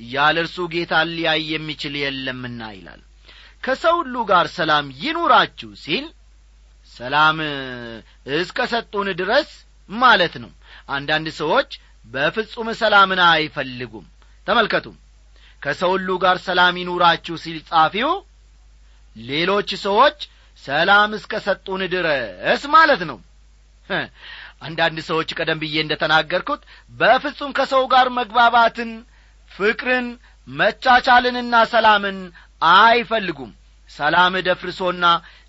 ያለ 0.01 0.37
እርሱ 0.45 0.59
ጌታ 0.73 0.93
ሊያይ 1.11 1.43
የሚችል 1.53 1.95
የለምና 2.01 2.61
ይላል። 2.77 3.01
ከሰው 3.65 3.97
ሁሉ 4.01 4.15
ጋር 4.31 4.47
ሰላም 4.57 4.87
ይኑራችሁ 5.03 5.71
ሲል 5.83 6.07
ሰላም 6.93 7.37
እስከ 8.39 8.59
ሰጡን 8.73 9.09
ድረስ 9.21 9.51
ማለት 9.89 10.35
ነው። 10.43 10.51
አንዳንድ 10.89 11.29
ሰዎች 11.41 11.71
በፍጹም 12.05 12.69
ሰላምን 12.81 13.21
አይፈልጉም። 13.29 14.07
ተመልከቱ። 14.47 14.87
ከሰው 15.63 15.91
ሁሉ 15.95 16.11
ጋር 16.25 16.37
ሰላም 16.47 16.75
ይኑራችሁ 16.81 17.35
ሲል 17.43 17.59
ጻፊው 17.69 18.11
ሌሎች 19.17 19.71
ሰዎች 19.85 20.19
ሰላም 20.63 21.11
እስከ 21.19 21.33
ሰጡን 21.47 21.83
ድረስ 21.95 22.63
ማለት 22.75 23.03
ነው 23.11 23.19
አንዳንድ 24.63 24.99
ሰዎች 25.09 25.31
ቀደም 25.39 25.59
ብዬ 25.63 25.77
እንደ 25.83 25.95
ተናገርኩት 26.03 26.63
በፍጹም 26.93 27.55
ከሰው 27.59 27.85
ጋር 27.93 28.07
መግባባትን 28.19 28.91
ፍቅርን 29.51 30.07
መቻቻልንና 30.49 31.55
ሰላምን 31.73 32.19
አይፈልጉም። 32.77 33.51
ሰላም 33.91 34.35
ደፍርሶና 34.47 35.05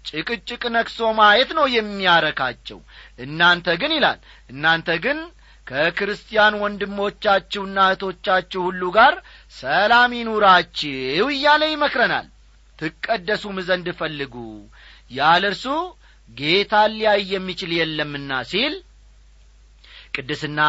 ጭቅጭቅ 0.09 0.63
ነክሶ 0.75 0.99
ማየት 1.19 1.51
ነው 1.57 1.65
የሚያረካቸው። 1.75 2.79
እናንተ 3.25 3.67
ግን 3.81 3.91
ይላል 3.97 4.19
እናንተ 4.49 4.89
ግን 5.05 5.19
ከክርስቲያን 5.67 6.57
ወንድሞቻችሁና 6.63 7.77
እህቶቻችሁ 7.87 8.61
ሁሉ 8.67 8.83
ጋር 8.97 9.13
ሰላም 9.55 10.11
ይኑራችሁ 10.17 11.27
እያለ 11.35 11.63
ይመክረናል። 11.73 12.27
ትቀደሱም 12.79 13.57
ዘንድ 13.67 13.87
ፈልጉ 13.99 14.35
ያለ 15.11 15.43
እርሱ 15.51 15.65
ጌታ 16.29 16.73
ሊያይ 16.93 17.23
የሚችል 17.33 17.71
የለምና 17.79 18.31
ሲል 18.51 18.75
ቅድስና 20.13 20.61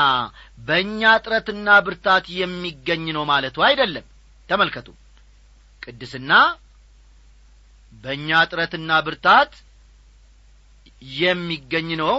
በእኛ 0.67 1.01
ጥረትና 1.25 1.69
ብርታት 1.87 2.27
የሚገኝ 2.39 3.05
ነው 3.17 3.25
ማለቱ 3.31 3.57
አይደለም። 3.69 4.07
ተመልከቱ። 4.49 4.89
ቅድስና 5.83 6.33
በእኛ 7.93 8.31
ጥረትና 8.51 8.91
ብርታት 9.07 9.53
የሚገኝ 11.19 11.89
ነው 12.03 12.15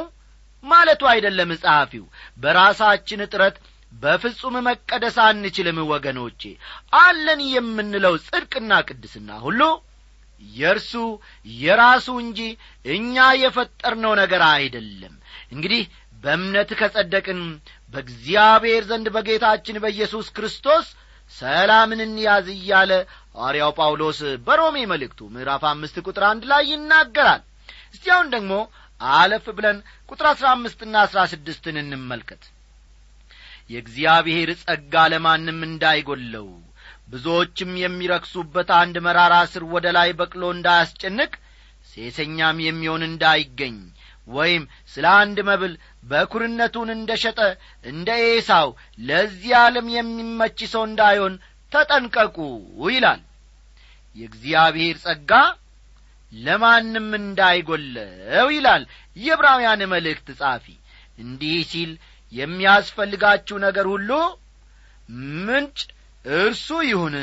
ማለቱ 0.63 1.01
አይደለም 1.11 1.49
ጸሐፊው። 1.61 2.05
በራሳችን 2.37 3.21
ጥረት 3.33 3.55
በፍጹም 3.93 4.55
መቀደስ 4.67 5.17
አንችልም 5.25 5.77
ወገኖቼ። 5.91 6.41
አለን 6.99 7.41
የምንለው 7.51 8.15
ጽድቅና 8.25 8.71
ቅድስና 8.87 9.29
ሁሉ 9.45 9.61
የእርሱ 10.41 10.93
የራሱ 11.59 12.07
እንጂ 12.23 12.39
እኛ 12.95 13.15
የፈጠርነው 13.41 14.13
ነገር 14.21 14.41
አይደለም። 14.51 15.13
እንግዲህ 15.51 15.83
በእምነት 16.25 16.69
ከጸደቅን 16.79 17.41
በእግዚአብሔር 17.93 18.83
ዘንድ 18.89 19.07
በጌታችን 19.15 19.81
በኢየሱስ 19.83 20.27
ክርስቶስ 20.35 20.85
ሰላምን 21.33 21.99
እንያዝ 22.05 22.47
እያለ 22.55 22.91
ሐዋርያው 23.35 23.71
ጳውሎስ 23.77 24.19
በሮሜ 24.45 24.77
መልእክቱ 24.91 25.21
ምዕራፍ 25.33 25.63
አምስት 25.71 25.95
ቁጥር 26.05 26.23
አንድ 26.29 26.43
ላይ 26.51 26.63
ይናገራል። 26.71 27.41
እስቲ 27.93 28.05
ደግሞ 28.33 28.53
አለፍ 29.01 29.45
ብለን 29.57 29.77
ቁጥር 30.09 30.27
አሥራ 30.31 30.47
አምስትና 30.55 30.95
አሥራ 31.05 31.21
ስድስትን 31.31 31.77
እንመልከት። 31.81 32.43
የእግዚአብሔር 33.69 34.49
ጸጋ 34.61 35.03
ለማንም 35.13 35.59
እንዳይጐለው 35.67 36.47
ብዙዎችም 37.11 37.71
የሚረክሱበት 37.81 38.69
አንድ 38.77 38.95
መራራ 39.05 39.35
ስር 39.51 39.63
ወደ 39.73 39.87
ላይ 39.97 40.09
በቅሎ 40.19 40.43
እንዳያስጨንቅ 40.53 41.31
ሴሰኛም 41.89 42.57
የሚሆን 42.65 43.03
እንዳይገኝ 43.09 43.75
ወይም 44.27 44.63
ስለ 44.93 45.05
አንድ 45.17 45.37
መብል 45.49 45.73
በኩርነቱን 46.05 46.89
እንደ 46.95 47.11
ሸጠ 47.21 47.39
እንደ 47.83 48.09
ኤሳው 48.27 48.69
ለዚህ 49.01 49.53
ዓለም 49.61 49.87
የሚመች 49.95 50.59
ሰው 50.73 50.83
እንዳይሆን 50.89 51.35
ተጠንቀቁ 51.71 52.37
ይላል። 52.89 53.21
የእግዚአብሔር 54.15 54.97
ጸጋ 55.05 55.31
ለማንም 56.31 57.09
እንዳይጐለው 57.19 58.47
ይላል 58.55 58.83
የዕብራውያን 59.17 59.81
መልእክት 59.93 60.27
ጻፊ 60.39 60.65
እንዲህ 61.17 61.57
ሲል 61.71 61.91
የሚያስፈልጋችሁ 62.31 63.57
ነገር 63.65 63.85
ሁሉ 63.93 64.11
ምንጭ 65.47 65.77
እርሱ 66.37 66.67
ይሁን። 66.87 67.15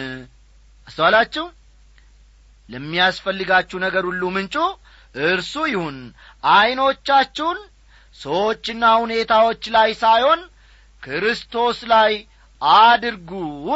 አስተዋላችሁ? 0.86 1.44
ለሚያስፈልጋችሁ 2.68 3.78
ነገር 3.84 4.04
ሁሉ 4.10 4.22
ምንጩ 4.36 4.56
እርሱ 5.26 5.54
ይሁን። 5.72 5.96
ዐይኖቻችሁን 6.52 7.58
ሰዎችና 8.22 8.84
ሁኔታዎች 9.02 9.62
ላይ 9.76 9.90
ሳይሆን 10.02 10.40
ክርስቶስ 11.02 11.78
ላይ 11.92 12.12
አድርጉ 12.80 13.30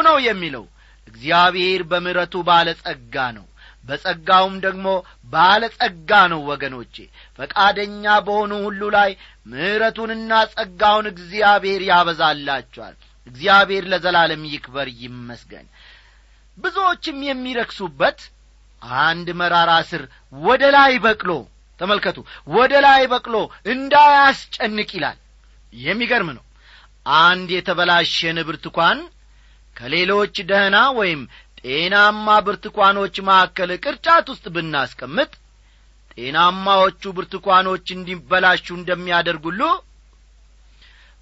ነው 0.06 0.16
የሚለው። 0.26 0.64
እግዚአብሔር 1.08 1.80
በምሕረቱ 1.90 2.34
ባለ 2.48 2.68
ጸጋ 2.80 3.16
ነው። 3.36 3.46
በጸጋውም 3.84 4.54
ደግሞ 4.64 4.86
ባለ 5.32 5.62
ጸጋ 5.76 6.10
ነው 6.32 6.40
ወገኖቼ። 6.50 6.94
ፈቃደኛ 7.38 8.04
በሆኑ 8.26 8.52
ሁሉ 8.64 8.82
ላይ 8.96 9.10
ምሕረቱንና 9.46 10.32
ጸጋውን 10.52 11.06
እግዚአብሔር 11.12 11.82
ያበዛላቸዋል። 11.90 12.96
እግዚአብሔር 13.26 13.84
ለዘላለም 13.92 14.42
ይክበር 14.50 14.88
ይመስገን። 15.02 15.66
ብዙዎችም 16.58 17.18
የሚረክሱበት 17.28 18.18
አንድ 19.00 19.28
መራራ 19.40 19.72
ስር 19.90 20.02
ወደ 20.42 20.64
ላይ 20.76 20.92
በቅሎ 21.04 21.30
ተመልከቱ 21.80 22.18
ወደ 22.54 22.72
ላይ 22.86 23.02
በቅሎ 23.12 23.36
እንዳያስጨንቅ 23.72 24.90
ይላል። 24.96 25.18
የሚገርም 25.82 26.30
ነው። 26.36 26.44
አንድ 27.20 27.48
የተበላሸን 27.54 28.38
ብርቱካን 28.48 29.00
ከሌሎች 29.76 30.36
ደህና 30.50 30.76
ወይም 30.98 31.20
ጤናማ 31.60 32.28
ብርቱካኖች 32.46 33.16
መካከል 33.28 33.70
ቅርጫት 33.84 34.26
ውስጥ 34.32 34.46
ብናስቀምጥ 34.54 35.30
ጤናማዎቹ 36.12 37.02
ብርቱካኖች 37.16 37.86
እንዲበላሹ 37.94 38.66
እንደሚያደርጉሉ 38.76 39.60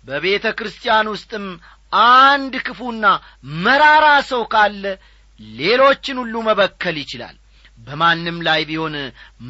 በቤተ 0.06 0.46
ክርስቲያን 0.58 1.06
ውስጥም 1.12 1.46
አንድ 1.92 2.54
ክፉና 2.66 3.06
መራራ 3.64 4.06
ሰው 4.30 4.42
ካለ 4.52 4.84
ሌሎችን 5.56 6.16
ሁሉ 6.22 6.34
መበከል 6.48 6.96
ይችላል 7.02 7.36
በማንም 7.84 8.38
ላይ 8.46 8.60
ቢሆን 8.68 8.94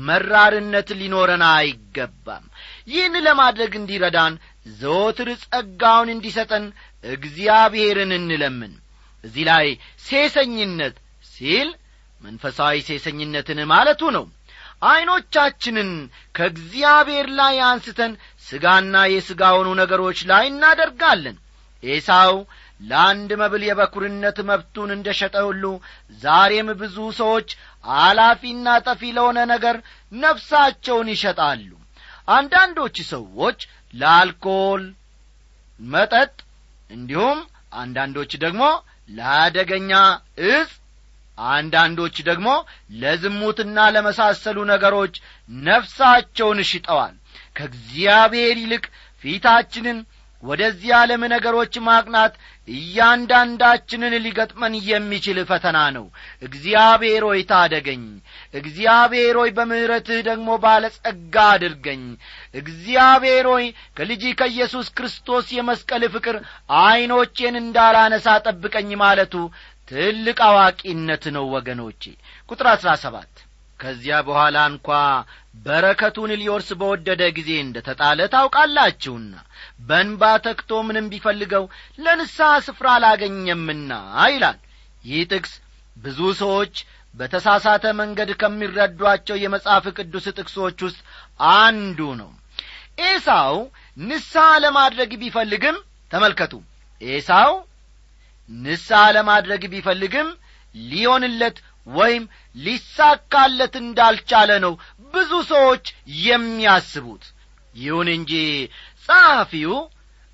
መራርነት 0.07 0.89
ሊኖረን 1.01 1.45
አይገባም። 1.51 2.45
ይህን 2.89 3.17
ለማድረግ 3.27 3.73
እንዲረዳን 3.81 4.35
ዘወትር 4.81 5.29
ጸጋውን 5.45 6.11
እንዲሰጠን 6.15 6.65
እግዚአብሔርን 7.15 8.13
እንለምን። 8.19 8.73
እዚህ 9.25 9.45
ላይ 9.51 9.67
ሴሰኝነት 10.07 10.97
ሲል 11.33 11.69
መንፈሳዊ 12.21 12.77
ሴሰኝነትን 12.89 13.61
ማለቱ 13.71 14.03
ነው። 14.17 14.25
ዐይኖቻችንን 14.89 15.91
ከእግዚአብሔር 16.35 17.27
ላይ 17.39 17.57
አንስተን 17.69 18.13
ሥጋና 18.47 18.97
የሥጋ 19.13 19.43
ሆኑ 19.57 19.69
ነገሮች 19.81 20.19
ላይ 20.31 20.45
እናደርጋለን። 20.51 21.37
ኤሳው 21.83 22.35
ለአንድ 22.81 23.31
መብል 23.41 23.63
የበኩርነት 23.67 24.39
መብቱን 24.49 24.91
እንደ 24.95 25.09
ሸጠ 25.19 25.37
ሁሉ 25.49 25.65
ዛሬም 26.23 26.69
ብዙ 26.81 26.97
ሰዎች 27.21 27.49
አላፊና 27.85 28.67
ጠፊ 28.87 29.03
ለሆነ 29.17 29.39
ነገር 29.53 29.77
ነፍሳቸውን 30.17 31.09
ይሸጣሉ። 31.15 31.71
አንዳንዶች 32.29 32.97
ሰዎች 33.11 33.59
ለአልኮል 33.95 34.85
መጠጥ 35.81 36.33
እንዲሁም 36.91 37.39
አንዳንዶች 37.77 38.33
ደግሞ 38.45 38.65
ለአደገኛ 39.11 39.93
እጽ 40.51 40.73
አንዳንዶች 41.39 42.17
ደግሞ 42.29 42.49
ለዝሙትና 43.01 43.79
ለመሳሰሉ 43.95 44.59
ነገሮች 44.71 45.15
ነፍሳቸውን 45.65 46.61
ሽጠዋል። 46.71 47.15
ከእግዚአብሔር 47.57 48.57
ይልቅ 48.63 48.85
ፊታችንን 49.23 49.99
ወደዚህ 50.43 50.91
ዓለም 50.97 51.23
ነገሮች 51.35 51.75
ማቅናት 51.87 52.33
እያንዳንዳችንን 52.69 54.15
ሊገጥመን 54.25 54.75
የሚችል 54.87 55.39
ፈተና 55.51 55.79
ነው። 55.97 56.07
እግዚአብሔር 56.43 57.23
ሆይ 57.29 57.41
ታደገኝ። 57.51 58.05
እግዚአብሔር 58.55 59.37
ሆይ 59.41 59.51
በምሕረትህ 59.57 60.21
ደግሞ 60.29 60.49
ባለጸጋ 60.65 61.37
አድርገኝ። 61.53 62.03
እግዚአብሔር 62.55 63.47
ሆይ 63.53 63.67
ከልጅ 63.97 64.25
ከኢየሱስ 64.41 64.89
ክርስቶስ 64.97 65.47
የመስቀል 65.57 66.05
ፍቅር 66.15 66.39
ዐይኖቼን 66.81 67.57
እንዳላነሳ 67.63 68.37
ጠብቀኝ 68.47 68.91
ማለቱ 69.03 69.35
ትልቅ 69.91 70.39
አዋቂነት 70.47 71.25
ነው 71.35 71.47
ወገኖቼ። 71.55 72.03
ቁጥር 72.51 72.69
አሥራ 72.71 72.91
ሰባት 73.03 73.33
ከዚያ 73.81 74.17
በኋላ 74.27 74.57
እንኳ 74.71 74.89
በረከቱን 75.55 76.31
ሊወርስ 76.41 76.69
በወደደ 76.81 77.23
ጊዜ 77.37 77.51
እንደ 77.61 77.77
ተጣለ 77.87 78.21
ታውቃላችሁና 78.33 79.35
በንባ 79.89 80.23
ተክቶ 80.47 80.81
ምንም 80.89 81.07
ቢፈልገው 81.13 81.65
ለንስሐ 81.99 82.51
ስፍራ 82.67 82.87
አላገኘምና 82.97 83.91
ይላል። 84.33 84.59
ይህ 85.05 85.23
ጥቅስ 85.33 85.53
ብዙ 85.97 86.21
ሰዎች 86.43 86.75
በተሳሳተ 87.15 87.85
መንገድ 87.99 88.31
ከሚረዷቸው 88.41 89.37
የመጽሐፍ 89.41 89.85
ቅዱስ 89.97 90.25
ጥቅሶች 90.37 90.79
ውስጥ 90.87 91.01
አንዱ 91.57 92.01
ነው። 92.21 92.31
ኤሳው 93.05 93.57
ንስሐ 94.03 94.47
ለማድረግ 94.65 95.13
ቢፈልግም 95.23 95.77
ተመልከቱ 96.11 96.53
ኤሳው 97.01 97.53
ንስሐ 98.49 99.03
ለማድረግ 99.17 99.63
ቢፈልግም 99.73 100.29
ሊሆንለት 100.75 101.57
ወይም 101.87 102.25
ሊሳካለት 102.57 103.75
እንዳልቻለ 103.83 104.51
ነው 104.65 104.75
ብዙ 105.15 105.33
ሰዎች 105.51 105.85
የሚያስቡት። 106.25 107.25
ይሁን 107.75 108.09
እንጂ 108.15 108.33
ጸሐፊው 109.09 109.73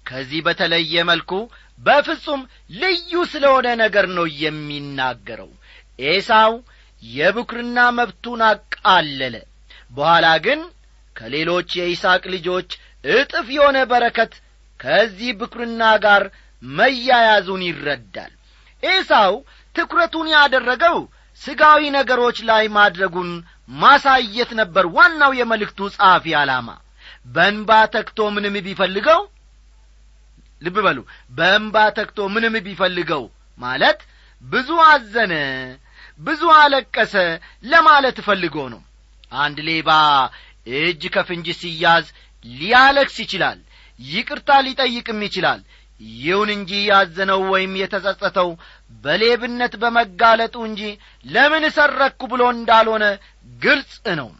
ከዚህ 0.06 0.40
በተለየ 0.46 1.02
መልኩ 1.10 1.32
በፍጹም 1.80 2.40
ልዩ 2.80 3.12
ስለሆነ 3.32 3.68
ነገር 3.82 4.06
ነው 4.16 4.26
የሚናገረው። 4.42 5.50
ኤሳው 6.08 6.52
የብኩርና 7.02 7.78
መብቱን 7.98 8.40
አቃለለ። 8.48 9.36
በኋላ 9.90 10.26
ግን 10.46 10.60
ከሌሎች 11.16 11.70
የይስቅ 11.78 12.22
ልጆች 12.34 12.70
እጥፍ 13.12 13.46
የሆነ 13.56 13.78
በረከት 13.90 14.32
ከዚህ 14.80 15.30
ብኩርና 15.40 15.82
ጋር 16.04 16.22
መያያዙን 16.62 17.62
ይረዳል። 17.68 18.32
ኤሳው 18.82 19.34
ትኩረቱን 19.74 20.28
ያደረገው 20.34 20.98
ሥጋዊ 21.42 21.82
ነገሮች 21.96 22.38
ላይ 22.48 22.64
ማድረጉን 22.76 23.30
ማሳየት 23.78 24.50
ነበር 24.60 24.84
ዋናው 24.96 25.32
የመልእክቱ 25.38 25.80
ጸሐፊ 25.94 26.34
ዓላማ። 26.40 26.68
በእንባ 27.28 27.70
ተክቶ 27.94 28.18
ምንም 28.34 28.54
ቢፈልገው 28.66 29.20
ልብ 30.62 30.76
በሉ። 30.86 30.98
በእንባ 31.32 31.76
ተክቶ 31.98 32.18
ምንም 32.34 32.54
ቢፈልገው 32.66 33.24
ማለት 33.58 34.00
ብዙ 34.44 34.68
አዘነ 34.90 35.34
ብዙ 36.20 36.42
አለቀሰ 36.58 37.14
ለማለት 37.64 38.18
ፈልጎ 38.26 38.56
ነው። 38.74 38.80
አንድ 39.38 39.58
ሌባ 39.68 39.90
እጅ 40.78 41.02
ከፍንጅ 41.14 41.48
ሲያዝ 41.60 42.06
ሊያለክስ 42.44 43.16
ይችላል 43.24 43.58
ይቅርታ 44.00 44.50
ሊጠይቅም 44.66 45.20
ይችላል 45.26 45.60
ይሁን 46.20 46.50
እንጂ 46.54 46.72
ያዘነው 46.90 47.40
ወይም 47.52 47.72
የተጸጸተው 47.80 48.48
በሌብነት 49.04 49.74
በመጋለጡ 49.82 50.56
እንጂ 50.68 50.82
ለምን 51.26 51.64
ሰረክኩ 51.76 52.20
ብሎ 52.32 52.42
እንዳልሆነ 52.54 53.04
ግልጽ 53.62 53.92
ነው። 54.20 54.30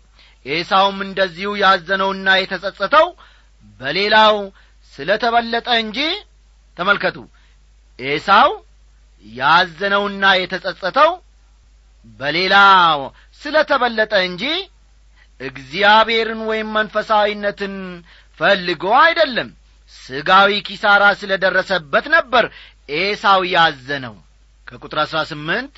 ኤሳውም 0.47 0.99
እንደዚሁ 1.07 1.51
ያዘነውና 1.63 2.29
የተጸጸተው 2.41 3.07
በሌላው 3.81 4.37
ስለ 4.95 5.11
ተበለጠ 5.25 5.69
እንጂ 5.83 5.99
ተመልከቱ 6.77 7.17
ኤሳው 7.99 8.51
ያዘነውና 9.25 10.25
የተጸጸተው 10.41 11.11
በሌላው 12.21 13.01
ስለ 13.41 13.57
ተበለጠ 13.71 14.15
እንጂ 14.29 14.45
እግዚአብሔርን 15.41 16.41
ወይም 16.51 16.69
መንፈሳዊነትን 16.77 17.75
ፈልጎ 18.39 18.85
አይደለም 19.05 19.49
ሥጋዊ 19.97 20.53
ኪሳራ 20.69 21.05
ስለ 21.21 21.33
ደረሰበት 21.45 22.07
ነበር 22.15 22.45
ኤሳው 22.99 23.43
ያዘነው። 23.55 24.15
ከቁጥር 24.67 24.99
አሥራ 25.05 25.19
ስምንት 25.31 25.75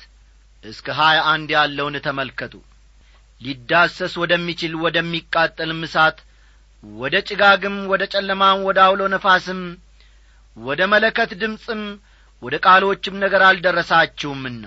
እስከ 0.63 0.87
ሀያ 0.99 1.19
አንድ 1.31 1.49
ያለውን 1.57 1.95
ተመልከቱ። 2.05 2.53
ሊዳሰስ 3.41 4.13
ወደሚችል 4.21 4.73
ወደሚቃጠልም 4.83 5.81
እሳት 5.87 6.17
ወደ 6.83 7.15
ጭጋግም 7.27 7.75
ወደ 7.91 8.03
ጨለማም 8.13 8.59
ወደ 8.67 8.79
አውሎ 8.85 9.01
ነፋስም 9.13 9.61
ወደ 10.57 10.81
መለከት 10.93 11.31
ድምፅም 11.41 11.81
ወደ 12.41 12.55
ቃሎችም 12.65 13.15
ነገር 13.23 13.41
አልደረሳችሁምና 13.47 14.63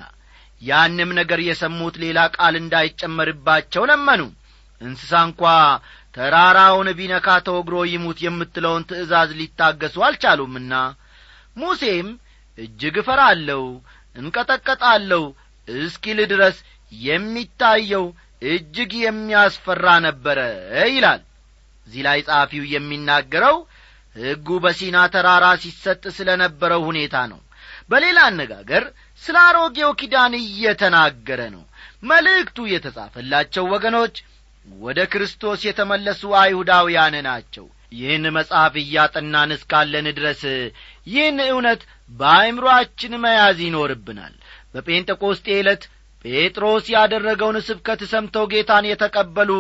ያንም 0.62 1.10
ነገር 1.18 1.40
የሰሙት 1.46 1.96
ሌላ 2.04 2.18
ቃል 2.36 2.54
እንዳይጨመርባቸው 2.60 3.82
ለመኑ። 3.90 4.22
እንስሳ 4.80 5.12
እንኳ 5.28 5.42
ተራራውን 6.16 6.88
ቢነካ 6.98 7.28
ተወግሮ 7.46 7.76
ይሙት 7.90 8.18
የምትለውን 8.24 8.86
ትእዛዝ 8.90 9.30
ሊታገሱ 9.40 9.96
አልቻሉምና። 10.06 10.72
ሙሴም 11.56 12.08
እጅግ 12.58 12.96
እፈራለሁ 13.02 13.62
እንቀጠቀጣለሁ 14.16 15.22
እስኪል 15.68 16.18
ድረስ 16.32 16.56
የሚታየው 16.92 18.04
እጅግ 18.50 18.92
የሚያስፈራ 19.02 19.86
ነበረ 20.06 20.38
ይላል። 20.90 21.22
እዚህ 21.86 22.02
ላይ 22.06 22.18
ጸሐፊው 22.28 22.64
የሚናገረው 22.74 23.56
ሕጉ 24.16 24.48
በሲና 24.64 24.98
ተራራ 25.14 25.46
ሲሰጥ 25.62 26.02
ስለ 26.16 26.28
ነበረው 26.42 26.82
ሁኔታ 26.88 27.16
ነው። 27.32 27.40
በሌላ 27.90 28.18
አነጋገር 28.30 28.84
ስለ 29.22 29.36
አሮጌው 29.48 29.90
ኪዳን 30.00 30.32
እየተናገረ 30.40 31.40
ነው። 31.54 31.62
መልእክቱ 32.02 32.58
የተጻፈላቸው 32.72 33.64
ወገኖች 33.74 34.16
ወደ 34.66 35.00
ክርስቶስ 35.12 35.60
የተመለሱ 35.66 36.22
አይሁዳውያን 36.40 37.14
ናቸው። 37.26 37.66
ይህን 37.92 38.24
መጽሐፍ 38.36 38.74
እያጠናን 38.80 39.50
እስካለን 39.56 40.06
ድረስ 40.16 40.40
ይህን 41.06 41.38
እውነት 41.46 41.82
በአይምሮአችን 42.10 43.12
መያዝ 43.24 43.58
ይኖርብናል። 43.66 44.34
በጴንጠቆስጤ 44.74 45.46
ዕለት 45.58 45.84
ጴጥሮስ 46.24 46.86
ያደረገውን 46.94 47.56
ስብከት 47.66 48.00
ሰምተው 48.12 48.44
ጌታን 48.52 48.84
የተቀበሉ 48.88 49.50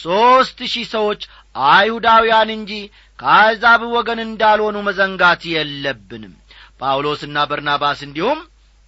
ሦስት 0.00 0.58
ሺህ 0.72 0.86
ሰዎች 0.94 1.22
አይሁዳውያን 1.68 2.50
እንጂ 2.56 2.72
ከአሕዛብ 3.18 3.82
ወገን 3.94 4.20
እንዳልሆኑ 4.24 4.76
መዘንጋት 4.88 5.42
የለብንም። 5.52 6.34
ጳውሎስና 6.80 7.36
በርናባስ 7.50 8.00
እንዲሁም 8.06 8.40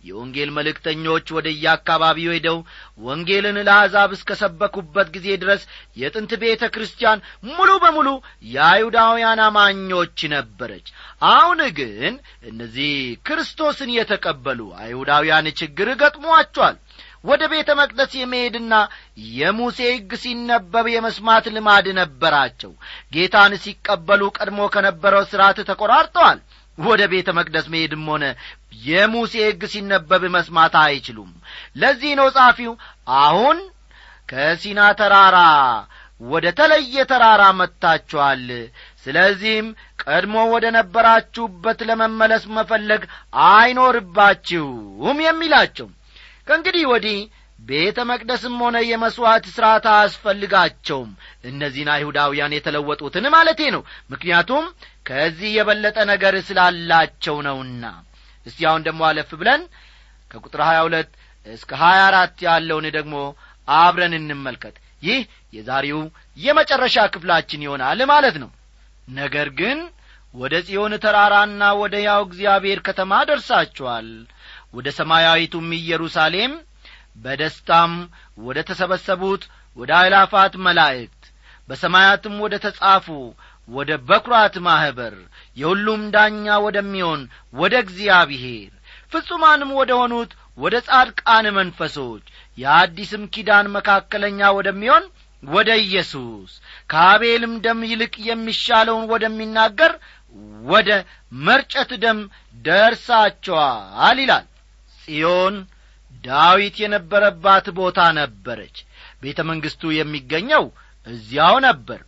የወንጌል 0.09 0.51
መልእክተኞች 0.57 1.27
ወደ 1.37 1.49
የአካባቢው 1.59 2.33
ሄደው 2.35 2.59
ወንጌልን 3.01 3.59
ለአሕዛብ 3.69 4.11
እስከ 4.17 4.39
ሰበኩበት 4.41 5.09
ጊዜ 5.17 5.29
ድረስ 5.43 5.63
የጥንት 5.97 6.33
ቤተ 6.43 6.63
ክርስቲያን 6.75 7.25
ሙሉ 7.51 7.71
በሙሉ 7.85 8.09
የአይሁዳውያን 8.53 9.43
አማኞች 9.47 10.19
ነበረች። 10.35 10.87
አሁን 11.31 11.61
ግን 11.79 12.15
እነዚህ 12.51 12.93
ክርስቶስን 13.29 13.93
የተቀበሉ 13.97 14.61
አይሁዳውያን 14.83 15.49
ችግር 15.61 15.91
ገጥሟቸዋል 16.01 16.77
ወደ 17.25 17.43
ቤተ 17.53 17.71
መቅደስ 17.79 18.13
የመሄድና 18.19 18.75
የሙሴ 19.33 19.79
ሕግ 19.89 20.13
ሲነበብ 20.23 20.87
የመስማት 20.93 21.47
ልማድ 21.55 21.87
ነበራቸው። 21.99 22.73
ጌታን 23.13 23.55
ሲቀበሉ 23.65 24.23
ቀድሞ 24.37 24.69
ከነበረው 24.75 25.25
ሥርዓት 25.31 25.59
ተቈራርጠዋል 25.71 26.39
ወደ 26.79 27.03
ቤተ 27.13 27.29
መቅደስ 27.39 27.67
መሄድም 27.73 28.05
ሆነ 28.11 28.25
የሙሴ 28.87 29.35
ሕግ 29.47 29.63
ሲነበብ 29.73 30.23
መስማት 30.35 30.75
አይችሉም። 30.83 31.31
ለዚህ 31.77 32.13
ነው 32.21 32.29
ጻፊው 32.37 32.73
አሁን 33.23 33.59
ከሲና 34.29 34.81
ተራራ 34.99 35.39
ወደ 36.21 36.47
ተለየ 36.59 37.05
ተራራ 37.11 37.43
መጥታችኋል። 37.59 38.47
ስለዚህም 39.05 39.67
ቀድሞ 40.03 40.37
ወደ 40.55 40.67
ነበራችሁበት 40.77 41.79
ለመመለስ 41.89 42.45
መፈለግ 42.57 43.03
አይኖርባችሁም 43.49 45.19
የሚላቸው 45.25 45.89
ከእንግዲህ 46.49 46.85
ወዲህ 46.93 47.19
ቤተ 47.61 47.99
መቅደስም 48.11 48.55
ሆነ 48.63 48.77
የመሥዋዕት 48.89 49.47
ሥርዓት 49.55 49.87
አያስፈልጋቸውም። 49.93 51.11
እነዚህን 51.45 51.91
አይሁዳውያን 51.95 52.55
የተለወጡትን 52.57 53.27
ማለቴ 53.35 53.61
ነው። 53.75 53.83
ምክንያቱም 54.13 54.65
ከዚህ 55.07 55.51
የበለጠ 55.57 55.99
ነገር 56.13 56.35
ስላላቸው 56.49 57.37
ነውና። 57.47 57.85
እስቲ 58.47 58.59
አሁን 58.71 58.85
ደግሞ 58.87 59.03
አለፍ 59.09 59.31
ብለን 59.41 59.63
ከቁጥር 60.31 60.63
ሀያ 60.69 60.79
ሁለት 60.87 61.11
እስከ 61.47 61.71
ሀያ 61.83 62.01
አራት 62.09 62.37
ያለውን 62.47 62.87
ደግሞ 62.97 63.15
አብረን 63.69 64.15
እንመልከት። 64.19 64.77
ይህ 65.03 65.21
የዛሬው 65.53 66.01
የመጨረሻ 66.39 66.99
ክፍላችን 67.15 67.65
ይሆናል 67.67 68.01
ማለት 68.13 68.37
ነው። 68.43 68.51
ነገር 69.13 69.49
ግን 69.61 69.79
ወደ 70.35 70.55
ጽዮን 70.67 70.95
ተራራና 71.05 71.63
ወደ 71.81 71.95
ያው 72.07 72.21
እግዚአብሔር 72.27 72.81
ከተማ 72.89 73.13
ደርሳችኋል 73.29 74.09
ወደ 74.75 74.89
ሰማያዊቱም 74.99 75.69
ኢየሩሳሌም 75.79 76.53
በደስታም 77.17 77.93
ወደ 78.39 78.59
ተሰበሰቡት 78.69 79.43
ወደ 79.77 79.91
አእላፋት 79.99 80.55
መላእክት 80.67 81.23
በሰማያትም 81.69 82.35
ወደ 82.45 82.55
ተጻፉ 82.65 83.07
ወደ 83.69 83.91
በኵራት 84.09 84.55
ማኅበር 84.67 85.15
የሁሉም 85.57 86.03
ዳኛ 86.15 86.47
ወደሚሆን 86.67 87.23
ወደ 87.55 87.75
እግዚአብሔር 87.85 88.71
ፍጹማንም 89.13 89.71
ወደ 89.81 89.91
ሆኑት 90.01 90.31
ወደ 90.59 90.77
ጻድቃን 90.87 91.47
መንፈሶች 91.59 92.25
የአዲስም 92.59 93.25
ኪዳን 93.35 93.67
መካከለኛ 93.77 94.51
ወደሚሆን 94.57 95.05
ወደ 95.43 95.71
ኢየሱስ 95.85 96.53
ከአቤልም 96.91 97.53
ደም 97.65 97.81
ይልቅ 97.91 98.15
የሚሻለውን 98.29 99.05
ወደሚናገር 99.13 99.93
ወደ 100.71 100.91
መርጨት 101.47 101.91
ደም 102.05 102.19
ደርሳቸዋል 102.65 104.19
ይላል 104.25 104.47
ጽዮን 105.09 105.55
ዳዊት 106.25 106.77
የነበረባት 106.83 107.67
ቦታ 107.79 107.99
ነበረች። 108.19 108.77
ቤተ 109.23 109.39
መንግሥቱ 109.51 109.83
የሚገኘው 109.97 110.65
እዚያው 111.07 111.57
ነበር። 111.67 112.01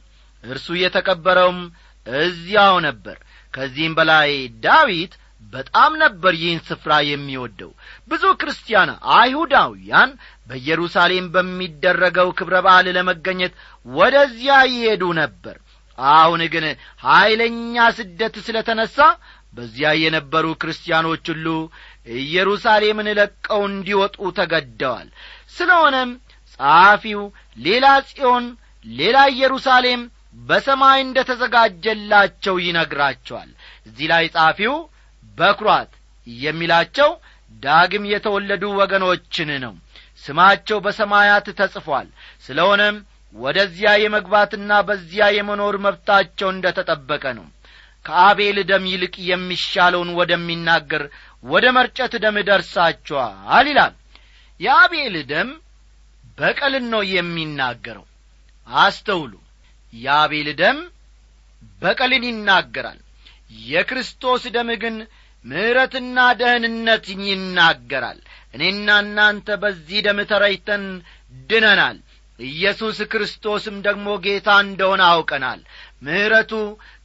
እርሱ 0.45 0.69
የተቀበረውም 0.83 1.61
እዚያው 2.07 2.77
ነበር። 2.87 3.17
ከዚህም 3.55 3.95
በላይ 3.99 4.31
ዳዊት 4.65 5.13
በጣም 5.53 5.93
ነበር 6.03 6.33
ይህን 6.41 6.61
ስፍራ 6.69 6.93
የሚወደው። 7.09 7.71
ብዙ 8.11 8.25
ክርስቲያን 8.41 8.91
አይሁዳውያን 9.17 10.11
በኢየሩሳሌም 10.49 11.27
በሚደረገው 11.35 12.29
ክብረ 12.39 12.57
በዓል 12.67 12.87
ለመገኘት 12.97 13.53
ወደዚያ 13.93 14.55
ይሄዱ 14.73 15.05
ነበር። 15.21 15.57
አሁን 15.99 16.43
ግን 16.53 16.65
ኀይለኛ 17.05 17.77
ስደት 17.99 18.37
ስለ 18.47 18.59
ተነሣ 18.69 18.97
በዚያ 19.55 19.89
የነበሩ 20.01 20.47
ክርስቲያኖች 20.61 21.25
ሁሉ 21.33 21.47
ኢየሩሳሌምን 22.07 23.09
ለቀው 23.19 23.63
እንዲወጡ 23.69 24.17
ተገደዋል። 24.39 25.09
ስለሆነም 25.57 26.11
ጸሐፊው 26.55 27.23
ሌላ 27.59 27.87
ጽዮን 28.09 28.47
ሌላ 28.87 29.19
ኢየሩሳሌም 29.33 30.03
በሰማይ 30.43 30.99
እንደ 31.05 31.19
ተዘጋጀላቸው 31.31 32.57
ይነግራቸዋል። 32.67 33.51
እዚህ 33.89 34.07
ላይ 34.13 34.25
ጸሐፊው 34.35 34.75
በኵራት 35.39 35.93
የሚላቸው 36.27 37.11
ዳግም 37.63 38.05
የተወለዱ 38.13 38.65
ወገኖችን 38.81 39.51
ነው። 39.65 39.75
ስማቸው 40.25 40.79
በሰማያት 40.85 41.47
ተጽፏል። 41.59 42.09
ስለሆነም 42.47 42.97
ወደዚያ 43.35 43.91
የመግባትና 44.03 44.71
በዚያ 44.89 45.25
የመኖር 45.35 45.75
መብታቸው 45.85 46.49
እንደ 46.53 46.67
ተጠበቀ 46.79 47.25
ነው። 47.39 47.47
ከአቤል 48.05 48.59
ደም 48.71 48.85
ይልቅ 48.91 49.15
የሚሻለውን 49.31 50.11
ወደሚናገር 50.19 51.03
ወደ 51.42 51.66
መርጨት 51.76 52.14
ደም 52.22 52.37
ደርሳችኋል 52.48 53.66
ይላል። 53.70 53.94
የአቤል 54.61 55.14
ደም 55.31 55.50
በቀልን 56.38 56.87
ነው 56.92 57.03
የሚናገረው። 57.11 58.07
አስተውሉ። 58.68 59.33
የአቤል 59.92 60.48
ደም 60.61 60.79
በቀልን 61.83 62.24
ይናገራል። 62.29 63.00
የክርስቶስ 63.68 64.42
ደም 64.55 64.68
ግን 64.83 64.96
ምሕረትና 65.44 66.18
ደህንነትን 66.40 67.20
ይናገራል። 67.31 68.18
እኔና 68.55 68.88
እናንተ 69.05 69.48
በዚህ 69.62 70.00
ደም 70.07 70.18
ተረይተን 70.31 70.85
ድነናል። 71.50 71.98
ኢየሱስ 72.38 72.98
ክርስቶስም 73.12 73.76
ደግሞ 73.87 74.07
ጌታ 74.24 74.50
እንደሆነ 74.64 75.03
አውቀናል። 75.12 75.61
ምሕረቱ 76.03 76.53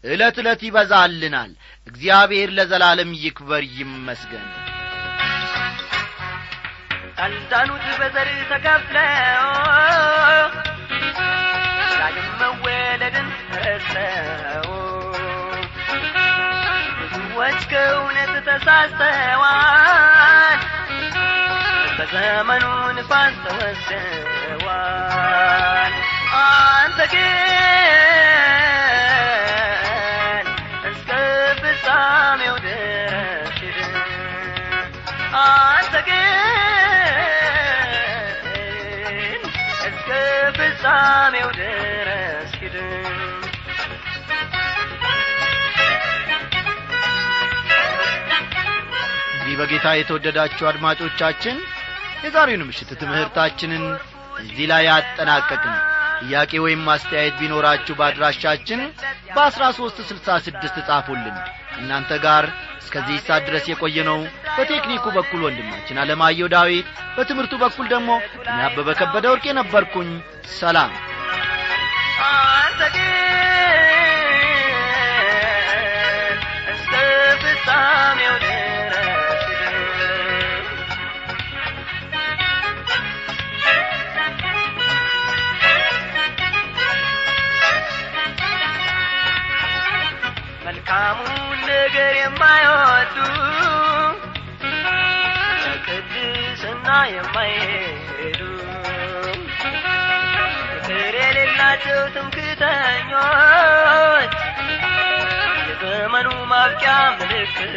ዕለት 0.06 0.38
ዕለት 0.42 0.62
ይበዛልናል። 0.66 1.52
እግዚአብሔር 1.88 2.50
ለዘላለም 2.58 3.12
ይክበር 3.24 3.64
ይመስገን። 3.78 4.48
ያልዳኑት 7.20 7.86
በዘር 8.00 8.30
ተከፍለው 8.50 9.46
ዳግም 12.00 12.30
መወለድን 12.42 13.30
ረስተው 13.56 14.68
ብዙዎች 17.00 17.60
ከእውነት 17.72 18.34
ተሳስተዋል። 18.48 20.60
በዘመኑ 21.98 22.66
ንፋስ 22.98 23.36
ተወስደዋል። 23.46 24.74
አንተ 26.42 27.00
ግን 27.14 27.32
ሂድ 33.58 33.78
አንተ 35.40 35.94
ግን 36.08 36.22
እስከ 39.88 40.08
ፍጻሜው 40.58 41.50
ድረስ 41.60 42.52
ሂድ። 42.62 42.76
እንዲህ 49.36 49.56
በጌታ 49.60 49.88
የተወደዳችሁ 49.96 50.66
አድማጮቻችን 50.70 51.58
የዛሬውን 52.26 52.66
ምሽት 52.68 52.90
ትምህርታችንን 53.02 53.84
እዚህ 54.42 54.66
ላይ 54.72 54.84
ያጠናቀቅን 54.90 55.76
ጥያቄ 56.22 56.52
ወይም 56.64 56.82
ማስተያየት 56.88 57.36
ቢኖራችሁ 57.40 57.94
በአድራሻችን 58.00 58.82
በአሥራ 59.36 59.64
ሦስት 59.78 59.98
ስልሳ 60.10 60.38
ስድስት 60.46 60.78
ጻፉልን 60.88 61.38
እናንተ 61.78 62.12
ጋር 62.26 62.46
እስከዚህ 62.82 63.18
ሰዓት 63.26 63.44
ድረስ 63.48 63.66
የቆየ 63.70 63.98
ነው። 64.10 64.20
በቴክኒኩ 64.58 65.06
በኩል 65.16 65.42
ወንድማችን 65.48 66.00
አለማየሁ 66.04 66.48
ዳዊት 66.54 66.88
በትምህርቱ 67.18 67.54
በኩል 67.64 67.88
ደግሞ 67.94 68.10
እኔ 68.46 68.60
አበበ 68.68 68.90
ከበደ 69.00 69.26
ወርቅ 69.34 69.46
የነበርኩኝ 69.50 70.12
ሰላም። 70.60 70.94
አንተ 72.28 72.82
ግን 91.76 91.84
ነገር 91.84 92.14
የማይወዱ 92.18 93.16
ለቅድስና 95.64 96.88
የማይሄዱ 97.14 98.40
ፍቅር 100.78 101.16
የሌላቸው 101.20 102.00
ትምክተኞች 102.16 103.14
የዘመኑ 105.62 106.28
ማብቂያ 106.52 106.94
ምልክቶች 107.20 107.76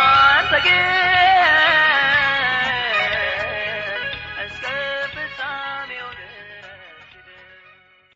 አንተ 0.00 0.52
ተመስገን 0.58 1.99